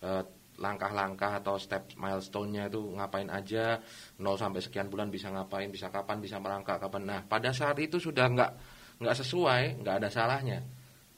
eh, 0.00 0.37
langkah-langkah 0.58 1.38
atau 1.38 1.54
step 1.56 1.94
milestone-nya 1.94 2.66
itu 2.66 2.82
ngapain 2.98 3.30
aja 3.30 3.78
0 4.18 4.34
sampai 4.34 4.58
sekian 4.58 4.90
bulan 4.90 5.06
bisa 5.08 5.30
ngapain 5.30 5.70
bisa 5.70 5.88
kapan 5.88 6.18
bisa 6.18 6.42
merangkak 6.42 6.82
kapan. 6.82 7.02
Nah 7.06 7.20
pada 7.22 7.54
saat 7.54 7.78
itu 7.78 8.02
sudah 8.02 8.26
nggak 8.26 8.50
nggak 8.98 9.16
sesuai 9.22 9.82
nggak 9.82 9.94
ada 10.02 10.08
salahnya. 10.10 10.58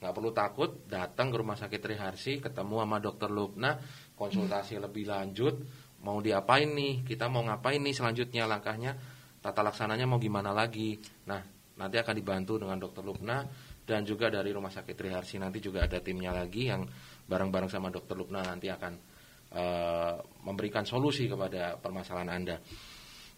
Nggak 0.01 0.13
perlu 0.13 0.31
takut 0.33 0.71
datang 0.89 1.33
ke 1.33 1.37
rumah 1.41 1.57
sakit 1.57 1.81
Triharsi 1.81 2.41
ketemu 2.41 2.85
sama 2.85 2.97
dokter 3.01 3.29
Lubna 3.33 3.77
konsultasi 4.17 4.81
lebih 4.81 5.09
lanjut 5.09 5.61
mau 6.01 6.21
diapain 6.21 6.69
nih 6.69 7.05
kita 7.05 7.29
mau 7.29 7.45
ngapain 7.45 7.81
nih 7.81 7.93
selanjutnya 7.93 8.49
langkahnya 8.49 8.97
tata 9.41 9.61
laksananya 9.65 10.05
mau 10.05 10.21
gimana 10.21 10.53
lagi. 10.53 11.01
Nah 11.29 11.41
nanti 11.81 11.97
akan 11.97 12.13
dibantu 12.13 12.61
dengan 12.61 12.77
dokter 12.77 13.01
Lubna 13.01 13.41
dan 13.85 14.05
juga 14.05 14.29
dari 14.29 14.53
rumah 14.53 14.69
sakit 14.69 14.93
Triharsi 14.93 15.41
nanti 15.41 15.65
juga 15.65 15.89
ada 15.89 15.97
timnya 16.05 16.37
lagi 16.37 16.69
yang 16.69 16.85
bareng-bareng 17.25 17.73
sama 17.73 17.89
dokter 17.89 18.17
Lubna 18.21 18.45
nanti 18.45 18.69
akan 18.69 19.20
eh, 19.55 20.15
memberikan 20.47 20.87
solusi 20.87 21.27
kepada 21.27 21.79
permasalahan 21.79 22.31
Anda. 22.31 22.57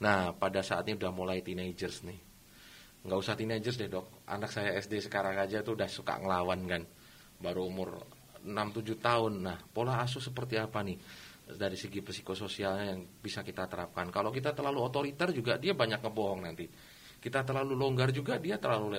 Nah, 0.02 0.34
pada 0.34 0.60
saat 0.60 0.88
ini 0.90 0.98
udah 0.98 1.12
mulai 1.14 1.40
teenagers 1.40 2.02
nih. 2.02 2.20
Nggak 3.02 3.18
usah 3.18 3.34
teenagers 3.34 3.76
deh 3.78 3.90
dok. 3.90 4.26
Anak 4.30 4.50
saya 4.50 4.74
SD 4.78 5.02
sekarang 5.02 5.38
aja 5.38 5.62
tuh 5.62 5.74
udah 5.78 5.90
suka 5.90 6.18
ngelawan 6.18 6.60
kan. 6.66 6.82
Baru 7.38 7.70
umur 7.70 8.02
6-7 8.42 8.98
tahun. 8.98 9.32
Nah, 9.42 9.58
pola 9.70 10.02
asuh 10.02 10.22
seperti 10.22 10.58
apa 10.58 10.82
nih? 10.82 10.98
Dari 11.42 11.74
segi 11.74 12.00
psikososialnya 12.02 12.94
yang 12.94 13.00
bisa 13.18 13.42
kita 13.42 13.66
terapkan. 13.66 14.10
Kalau 14.10 14.30
kita 14.30 14.54
terlalu 14.54 14.78
otoriter 14.82 15.34
juga 15.34 15.58
dia 15.58 15.74
banyak 15.74 16.02
ngebohong 16.02 16.40
nanti. 16.46 16.66
Kita 17.22 17.46
terlalu 17.46 17.78
longgar 17.78 18.10
juga 18.10 18.38
dia 18.38 18.58
terlalu 18.58 18.98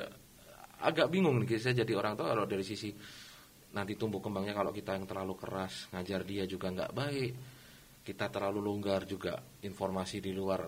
agak 0.84 1.08
bingung 1.08 1.40
nih 1.40 1.56
saya 1.58 1.82
jadi 1.82 1.96
orang 1.96 2.20
tua 2.20 2.36
kalau 2.36 2.44
dari 2.44 2.62
sisi 2.62 2.92
nanti 3.74 3.98
tumbuh 3.98 4.22
kembangnya 4.22 4.54
kalau 4.54 4.70
kita 4.70 4.94
yang 4.94 5.10
terlalu 5.10 5.34
keras 5.38 5.90
ngajar 5.92 6.22
dia 6.24 6.44
juga 6.46 6.70
nggak 6.70 6.94
baik. 6.94 7.32
Kita 8.04 8.28
terlalu 8.28 8.60
longgar 8.60 9.08
juga 9.08 9.40
informasi 9.64 10.20
di 10.20 10.32
luar 10.36 10.62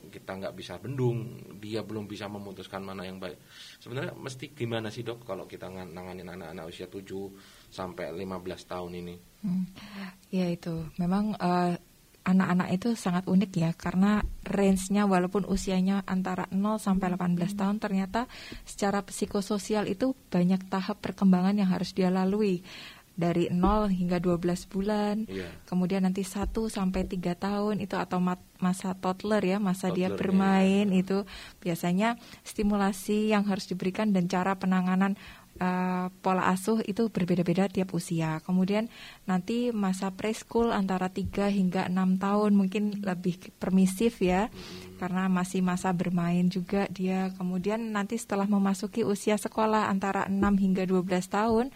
kita 0.00 0.32
nggak 0.32 0.56
bisa 0.56 0.80
bendung 0.80 1.36
dia 1.60 1.84
belum 1.84 2.08
bisa 2.08 2.24
memutuskan 2.24 2.80
mana 2.80 3.04
yang 3.04 3.20
baik. 3.20 3.36
Sebenarnya 3.76 4.16
mesti 4.16 4.56
gimana 4.56 4.88
sih 4.88 5.04
dok 5.04 5.28
kalau 5.28 5.44
kita 5.44 5.68
ngan- 5.68 5.92
nanganin 5.92 6.24
anak-anak 6.24 6.64
usia 6.72 6.88
7 6.88 7.28
sampai 7.68 8.08
15 8.16 8.64
tahun 8.64 8.92
ini? 8.96 9.14
Hmm. 9.44 9.64
Ya 10.32 10.48
itu, 10.48 10.88
memang 10.96 11.36
eh, 11.36 11.76
anak-anak 12.20 12.68
itu 12.76 12.92
sangat 12.94 13.24
unik 13.24 13.52
ya 13.56 13.70
karena 13.72 14.20
range-nya 14.44 15.08
walaupun 15.08 15.48
usianya 15.48 16.04
antara 16.04 16.44
0 16.52 16.76
sampai 16.76 17.16
18 17.16 17.56
tahun 17.56 17.76
ternyata 17.80 18.28
secara 18.68 19.00
psikososial 19.00 19.88
itu 19.88 20.12
banyak 20.28 20.68
tahap 20.68 21.00
perkembangan 21.00 21.56
yang 21.56 21.72
harus 21.72 21.96
dia 21.96 22.12
lalui 22.12 22.60
dari 23.20 23.52
0 23.52 23.92
hingga 23.92 24.16
12 24.16 24.64
bulan. 24.64 25.28
Iya. 25.28 25.52
Kemudian 25.68 26.08
nanti 26.08 26.24
1 26.24 26.72
sampai 26.72 27.04
3 27.04 27.36
tahun 27.36 27.84
itu 27.84 27.92
atau 28.00 28.16
mat- 28.16 28.40
masa 28.56 28.96
toddler 28.96 29.44
ya, 29.44 29.58
masa 29.60 29.92
dia 29.92 30.08
Toddler, 30.08 30.32
bermain 30.32 30.86
itu 30.92 31.28
biasanya 31.60 32.16
stimulasi 32.44 33.28
yang 33.32 33.44
harus 33.44 33.68
diberikan 33.68 34.12
dan 34.16 34.24
cara 34.28 34.56
penanganan 34.56 35.20
uh, 35.60 36.08
pola 36.24 36.48
asuh 36.50 36.80
itu 36.88 37.12
berbeda-beda 37.12 37.68
tiap 37.68 37.92
usia. 37.92 38.40
Kemudian 38.42 38.88
nanti 39.28 39.70
masa 39.70 40.10
preschool 40.10 40.72
antara 40.72 41.12
3 41.12 41.52
hingga 41.52 41.86
6 41.92 42.18
tahun 42.18 42.52
mungkin 42.56 43.04
lebih 43.04 43.52
permisif 43.60 44.24
ya. 44.24 44.48
Karena 44.98 45.28
masih 45.28 45.60
masa 45.60 45.92
bermain 45.92 46.48
juga 46.48 46.88
dia. 46.88 47.30
Kemudian 47.36 47.92
nanti 47.92 48.16
setelah 48.16 48.48
memasuki 48.48 49.04
usia 49.04 49.36
sekolah 49.36 49.92
antara 49.92 50.26
6 50.26 50.40
hingga 50.58 50.88
12 50.88 51.06
tahun 51.28 51.66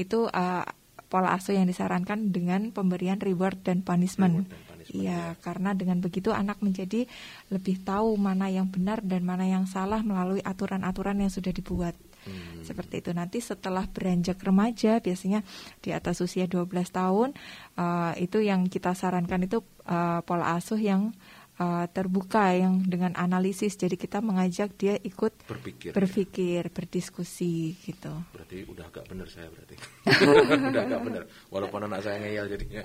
itu 0.00 0.26
uh, 0.32 0.64
pola 1.06 1.38
asuh 1.38 1.54
yang 1.54 1.70
disarankan 1.70 2.34
dengan 2.34 2.74
pemberian 2.74 3.22
reward 3.22 3.62
dan 3.62 3.86
punishment. 3.86 4.50
Iya, 4.86 5.34
ya. 5.34 5.42
karena 5.42 5.74
dengan 5.74 5.98
begitu 5.98 6.30
anak 6.30 6.62
menjadi 6.62 7.10
lebih 7.50 7.82
tahu 7.82 8.14
mana 8.14 8.46
yang 8.46 8.70
benar 8.70 9.02
dan 9.02 9.26
mana 9.26 9.42
yang 9.42 9.66
salah 9.66 9.98
melalui 10.02 10.38
aturan-aturan 10.46 11.18
yang 11.18 11.30
sudah 11.30 11.50
dibuat. 11.50 11.98
Hmm. 12.26 12.66
Seperti 12.66 13.00
itu 13.00 13.10
nanti 13.14 13.38
setelah 13.38 13.86
beranjak 13.86 14.42
remaja 14.42 14.98
biasanya 14.98 15.46
di 15.78 15.94
atas 15.94 16.18
usia 16.18 16.50
12 16.50 16.66
tahun 16.90 17.32
uh, 17.78 18.12
itu 18.18 18.42
yang 18.42 18.66
kita 18.66 18.92
sarankan 18.98 19.46
itu 19.46 19.62
uh, 19.86 20.20
pola 20.26 20.58
asuh 20.58 20.78
yang 20.78 21.14
uh, 21.60 21.86
terbuka 21.90 22.52
yang 22.56 22.84
dengan 22.84 23.14
analisis. 23.16 23.76
Jadi 23.76 23.96
kita 23.96 24.20
mengajak 24.20 24.74
dia 24.76 24.94
ikut 25.00 25.32
berpikir, 25.46 25.90
berpikir, 25.94 26.62
ya. 26.68 26.72
berdiskusi 26.72 27.76
gitu. 27.84 28.12
Berarti 28.32 28.66
udah 28.68 28.84
agak 28.90 29.04
benar 29.08 29.28
saya 29.30 29.48
berarti. 29.48 29.74
udah 30.72 30.82
agak 30.82 31.00
benar. 31.06 31.22
Walaupun 31.52 31.80
anak 31.88 32.00
saya 32.04 32.16
ngeyel 32.20 32.46
jadinya. 32.50 32.82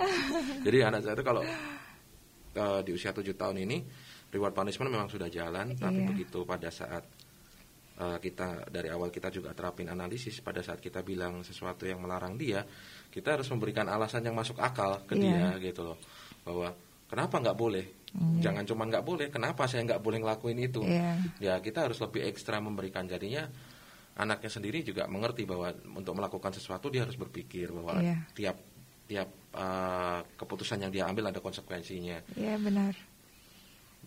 Jadi 0.64 0.78
anak 0.82 1.00
saya 1.04 1.14
itu 1.18 1.24
kalau 1.24 1.42
uh, 2.56 2.80
di 2.84 2.90
usia 2.92 3.12
tujuh 3.12 3.36
tahun 3.36 3.64
ini 3.64 3.78
reward 4.32 4.56
punishment 4.56 4.88
memang 4.88 5.12
sudah 5.12 5.28
jalan, 5.28 5.76
tapi 5.76 6.00
iya. 6.00 6.08
begitu 6.08 6.40
pada 6.48 6.72
saat 6.72 7.04
uh, 8.00 8.16
kita 8.22 8.70
dari 8.70 8.88
awal 8.88 9.12
kita 9.12 9.28
juga 9.28 9.52
terapin 9.52 9.90
analisis 9.90 10.40
pada 10.40 10.64
saat 10.64 10.80
kita 10.80 11.04
bilang 11.04 11.44
sesuatu 11.44 11.84
yang 11.84 12.00
melarang 12.00 12.38
dia, 12.40 12.64
kita 13.12 13.36
harus 13.36 13.48
memberikan 13.52 13.84
alasan 13.92 14.24
yang 14.24 14.36
masuk 14.36 14.56
akal 14.56 15.04
ke 15.04 15.18
yeah. 15.20 15.52
dia 15.58 15.72
gitu 15.72 15.84
loh 15.84 15.98
bahwa 16.42 16.72
kenapa 17.06 17.36
nggak 17.38 17.58
boleh 17.58 17.86
mm. 18.16 18.40
jangan 18.40 18.64
cuma 18.64 18.88
nggak 18.88 19.04
boleh 19.04 19.26
kenapa 19.28 19.68
saya 19.68 19.84
nggak 19.84 20.00
boleh 20.00 20.18
ngelakuin 20.24 20.58
itu 20.58 20.80
yeah. 20.88 21.20
ya 21.38 21.54
kita 21.60 21.84
harus 21.84 22.00
lebih 22.00 22.24
ekstra 22.24 22.58
memberikan 22.58 23.04
jadinya 23.04 23.44
anaknya 24.16 24.50
sendiri 24.50 24.80
juga 24.80 25.04
mengerti 25.08 25.44
bahwa 25.44 25.72
untuk 25.92 26.16
melakukan 26.16 26.52
sesuatu 26.56 26.88
dia 26.88 27.04
harus 27.04 27.20
berpikir 27.20 27.68
bahwa 27.72 28.00
yeah. 28.00 28.20
tiap 28.32 28.56
tiap 29.04 29.28
uh, 29.52 30.24
keputusan 30.40 30.88
yang 30.88 30.92
dia 30.92 31.04
ambil 31.04 31.28
ada 31.28 31.40
konsekuensinya 31.44 32.24
iya 32.32 32.56
yeah, 32.56 32.58
benar 32.58 32.96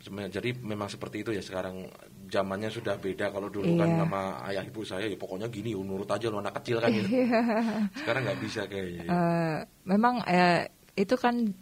jadi 0.05 0.49
memang 0.61 0.85
seperti 0.85 1.25
itu 1.25 1.31
ya 1.33 1.41
sekarang 1.41 1.89
zamannya 2.29 2.69
sudah 2.69 2.97
beda 3.01 3.33
kalau 3.33 3.49
dulu 3.49 3.73
kan 3.73 3.89
iya. 3.89 3.97
kan 3.97 4.01
nama 4.05 4.21
ayah 4.53 4.63
ibu 4.65 4.81
saya 4.85 5.09
ya 5.09 5.17
pokoknya 5.17 5.49
gini 5.49 5.73
nurut 5.73 6.09
aja 6.09 6.29
lo 6.29 6.41
anak 6.41 6.61
kecil 6.61 6.77
kan 6.77 6.93
gitu. 6.93 7.09
sekarang 8.05 8.21
nggak 8.25 8.39
bisa 8.41 8.61
kayaknya 8.69 9.05
uh, 9.09 9.57
memang 9.85 10.21
uh, 10.21 10.61
itu 10.93 11.15
kan 11.17 11.53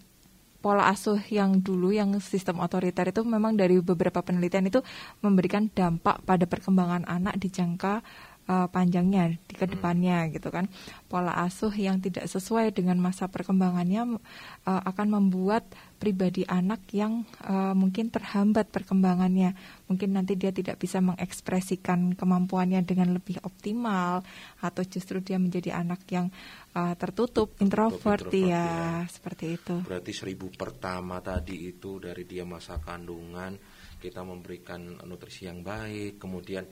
pola 0.63 0.87
asuh 0.87 1.19
yang 1.27 1.59
dulu 1.59 1.91
yang 1.91 2.15
sistem 2.23 2.63
otoriter 2.63 3.11
itu 3.11 3.19
memang 3.27 3.59
dari 3.59 3.83
beberapa 3.83 4.23
penelitian 4.23 4.71
itu 4.71 4.79
memberikan 5.19 5.67
dampak 5.67 6.23
pada 6.23 6.47
perkembangan 6.47 7.03
anak 7.03 7.35
di 7.35 7.51
jangka 7.51 7.99
uh, 8.47 8.67
panjangnya 8.67 9.37
di 9.47 9.55
ke 9.55 9.65
depannya 9.69 10.27
hmm. 10.27 10.31
gitu 10.39 10.49
kan. 10.49 10.65
Pola 11.07 11.33
asuh 11.45 11.71
yang 11.73 12.01
tidak 12.01 12.25
sesuai 12.27 12.73
dengan 12.73 12.97
masa 12.99 13.29
perkembangannya 13.29 14.17
uh, 14.65 14.81
akan 14.87 15.07
membuat 15.19 15.67
pribadi 16.01 16.43
anak 16.43 16.83
yang 16.91 17.23
uh, 17.47 17.71
mungkin 17.71 18.11
terhambat 18.11 18.67
perkembangannya. 18.73 19.55
Mungkin 19.87 20.15
nanti 20.15 20.35
dia 20.35 20.51
tidak 20.51 20.81
bisa 20.81 20.99
mengekspresikan 20.99 22.17
kemampuannya 22.19 22.83
dengan 22.83 23.15
lebih 23.15 23.39
optimal 23.45 24.25
atau 24.59 24.83
justru 24.83 25.23
dia 25.23 25.39
menjadi 25.39 25.79
anak 25.79 26.03
yang 26.11 26.27
uh, 26.75 26.91
tertutup, 26.99 27.55
introvert, 27.63 28.27
introvert 28.27 28.35
ya, 28.35 28.47
ya. 28.51 28.67
seperti 29.07 29.45
itu. 29.55 29.75
Berarti 29.87 30.11
seribu 30.11 30.51
pertama 30.51 31.23
tadi 31.23 31.71
itu 31.71 32.01
dari 32.03 32.27
dia 32.27 32.43
masa 32.43 32.81
kandungan 32.83 33.55
kita 34.03 34.19
memberikan 34.19 34.99
nutrisi 35.07 35.47
yang 35.47 35.63
baik 35.63 36.19
kemudian 36.19 36.67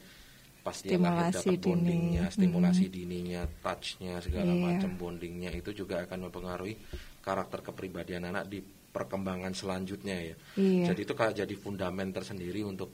pasti 0.62 0.94
lahir 0.94 1.34
dapat 1.34 1.58
bondingnya, 1.58 2.26
dini. 2.30 2.36
stimulasi 2.38 2.86
hmm. 2.86 2.94
dininya, 2.94 3.42
touchnya 3.66 4.14
segala 4.22 4.54
yeah. 4.54 4.62
macam 4.62 4.92
bondingnya 4.94 5.50
itu 5.58 5.74
juga 5.74 6.06
akan 6.06 6.30
mempengaruhi 6.30 6.78
karakter 7.22 7.66
kepribadian 7.66 8.30
anak 8.30 8.46
di 8.46 8.62
perkembangan 8.92 9.58
selanjutnya 9.58 10.18
ya. 10.22 10.36
Yeah. 10.58 10.94
Jadi 10.94 11.02
itu 11.02 11.14
kayak 11.18 11.34
jadi 11.42 11.56
fundament 11.58 12.14
tersendiri 12.14 12.62
untuk 12.62 12.94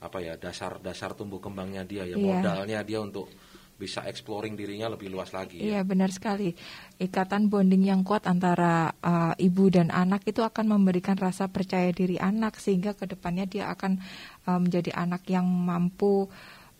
apa 0.00 0.20
ya 0.20 0.36
dasar-dasar 0.36 1.16
tumbuh 1.16 1.40
kembangnya 1.40 1.84
dia 1.84 2.04
ya 2.08 2.16
yeah. 2.16 2.20
modalnya 2.20 2.80
dia 2.84 3.00
untuk 3.00 3.28
bisa 3.74 4.06
exploring 4.06 4.54
dirinya 4.54 4.86
lebih 4.94 5.10
luas 5.10 5.34
lagi. 5.34 5.58
Iya 5.58 5.82
ya. 5.82 5.86
benar 5.86 6.14
sekali. 6.14 6.54
Ikatan 6.96 7.50
bonding 7.50 7.82
yang 7.82 8.06
kuat 8.06 8.24
antara 8.30 8.94
uh, 9.02 9.34
ibu 9.34 9.66
dan 9.66 9.90
anak 9.90 10.22
itu 10.30 10.46
akan 10.46 10.78
memberikan 10.78 11.18
rasa 11.18 11.50
percaya 11.50 11.90
diri 11.90 12.16
anak 12.16 12.56
sehingga 12.62 12.94
ke 12.94 13.10
depannya 13.10 13.50
dia 13.50 13.68
akan 13.74 13.98
uh, 14.46 14.58
menjadi 14.62 14.94
anak 14.94 15.26
yang 15.26 15.44
mampu 15.44 16.30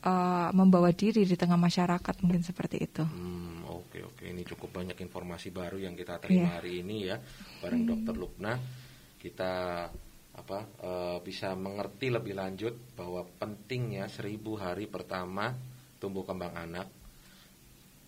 uh, 0.04 0.50
membawa 0.52 0.92
diri 0.92 1.24
di 1.24 1.34
tengah 1.34 1.56
masyarakat 1.56 2.14
mungkin 2.22 2.44
seperti 2.44 2.76
itu. 2.84 3.02
Hmm, 3.02 3.64
oke 3.66 3.98
oke 4.04 4.24
ini 4.28 4.44
cukup 4.44 4.84
banyak 4.84 5.00
informasi 5.00 5.50
baru 5.50 5.80
yang 5.80 5.96
kita 5.96 6.20
terima 6.20 6.46
yeah. 6.46 6.54
hari 6.60 6.72
ini 6.84 6.96
ya 7.08 7.16
bareng 7.64 7.82
hmm. 7.82 7.90
Dokter 7.90 8.14
Lukna 8.14 8.54
kita 9.18 9.52
apa 10.34 10.58
uh, 10.82 11.18
bisa 11.22 11.54
mengerti 11.54 12.10
lebih 12.10 12.34
lanjut 12.34 12.74
bahwa 12.98 13.22
pentingnya 13.22 14.10
seribu 14.10 14.58
hari 14.58 14.90
pertama 14.90 15.54
tumbuh 16.02 16.26
kembang 16.26 16.52
anak 16.58 16.90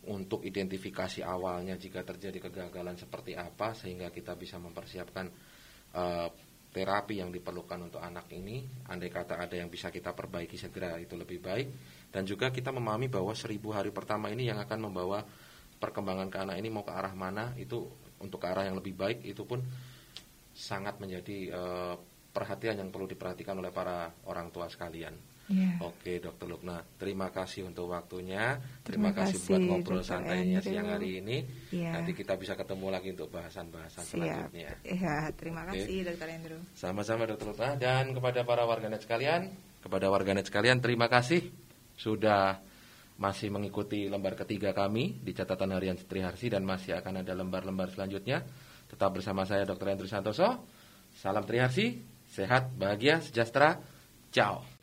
untuk 0.06 0.42
identifikasi 0.46 1.22
awalnya 1.22 1.74
jika 1.78 2.02
terjadi 2.06 2.50
kegagalan 2.50 2.98
seperti 2.98 3.34
apa 3.34 3.74
sehingga 3.74 4.10
kita 4.10 4.38
bisa 4.38 4.58
mempersiapkan 4.58 5.26
uh, 5.94 6.28
terapi 6.76 7.24
yang 7.24 7.32
diperlukan 7.32 7.88
untuk 7.88 8.04
anak 8.04 8.28
ini, 8.36 8.60
andai 8.92 9.08
kata 9.08 9.40
ada 9.40 9.56
yang 9.56 9.72
bisa 9.72 9.88
kita 9.88 10.12
perbaiki 10.12 10.60
segera 10.60 11.00
itu 11.00 11.16
lebih 11.16 11.40
baik, 11.40 11.66
dan 12.12 12.28
juga 12.28 12.52
kita 12.52 12.68
memahami 12.68 13.08
bahwa 13.08 13.32
seribu 13.32 13.72
hari 13.72 13.88
pertama 13.88 14.28
ini 14.28 14.52
yang 14.52 14.60
akan 14.60 14.84
membawa 14.84 15.24
perkembangan 15.80 16.28
ke 16.28 16.36
anak 16.36 16.56
ini 16.60 16.68
mau 16.68 16.84
ke 16.84 16.92
arah 16.92 17.16
mana 17.16 17.56
itu 17.56 17.88
untuk 18.20 18.44
ke 18.44 18.46
arah 18.52 18.68
yang 18.68 18.76
lebih 18.76 18.92
baik 18.92 19.24
itu 19.24 19.40
pun 19.48 19.64
sangat 20.52 21.00
menjadi 21.00 21.38
uh, 21.56 21.96
perhatian 22.32 22.76
yang 22.76 22.92
perlu 22.92 23.08
diperhatikan 23.08 23.56
oleh 23.56 23.72
para 23.72 24.12
orang 24.28 24.52
tua 24.52 24.68
sekalian. 24.68 25.16
Yeah. 25.46 25.78
Oke, 25.78 26.18
Dokter 26.18 26.50
Lukna, 26.50 26.82
terima 26.98 27.30
kasih 27.30 27.70
untuk 27.70 27.94
waktunya. 27.94 28.58
Terima, 28.82 29.14
terima 29.14 29.30
kasih, 29.30 29.38
buat 29.46 29.62
ngobrol 29.62 30.02
Dr. 30.02 30.10
santainya 30.10 30.58
Andrew. 30.58 30.72
siang 30.74 30.88
hari 30.90 31.10
ini. 31.22 31.36
Yeah. 31.70 31.94
Nanti 31.94 32.18
kita 32.18 32.34
bisa 32.34 32.58
ketemu 32.58 32.86
lagi 32.90 33.08
untuk 33.14 33.30
bahasan-bahasan 33.30 34.02
selanjutnya. 34.02 34.74
Ya, 34.82 35.30
terima 35.38 35.62
Oke. 35.70 35.86
kasih 35.86 36.02
Dokter 36.02 36.28
Andrew. 36.34 36.58
Sama-sama 36.74 37.30
Dokter 37.30 37.46
Lukna 37.46 37.70
dan 37.78 38.10
kepada 38.10 38.42
para 38.42 38.66
warganet 38.66 39.06
sekalian, 39.06 39.54
kepada 39.86 40.10
warganet 40.10 40.50
sekalian 40.50 40.82
terima 40.82 41.06
kasih 41.06 41.46
sudah 41.94 42.58
masih 43.16 43.48
mengikuti 43.48 44.10
lembar 44.12 44.36
ketiga 44.36 44.76
kami 44.76 45.16
di 45.24 45.32
catatan 45.32 45.72
harian 45.72 45.96
Triharsi 45.96 46.52
dan 46.52 46.68
masih 46.68 47.00
akan 47.00 47.24
ada 47.24 47.32
lembar-lembar 47.32 47.88
selanjutnya. 47.94 48.44
Tetap 48.86 49.14
bersama 49.14 49.46
saya 49.48 49.64
Dr. 49.64 49.94
Andrew 49.94 50.10
Santoso. 50.10 50.68
Salam 51.16 51.46
Triharsi, 51.48 51.96
sehat, 52.28 52.76
bahagia, 52.76 53.24
sejahtera. 53.24 53.80
Ciao. 54.28 54.75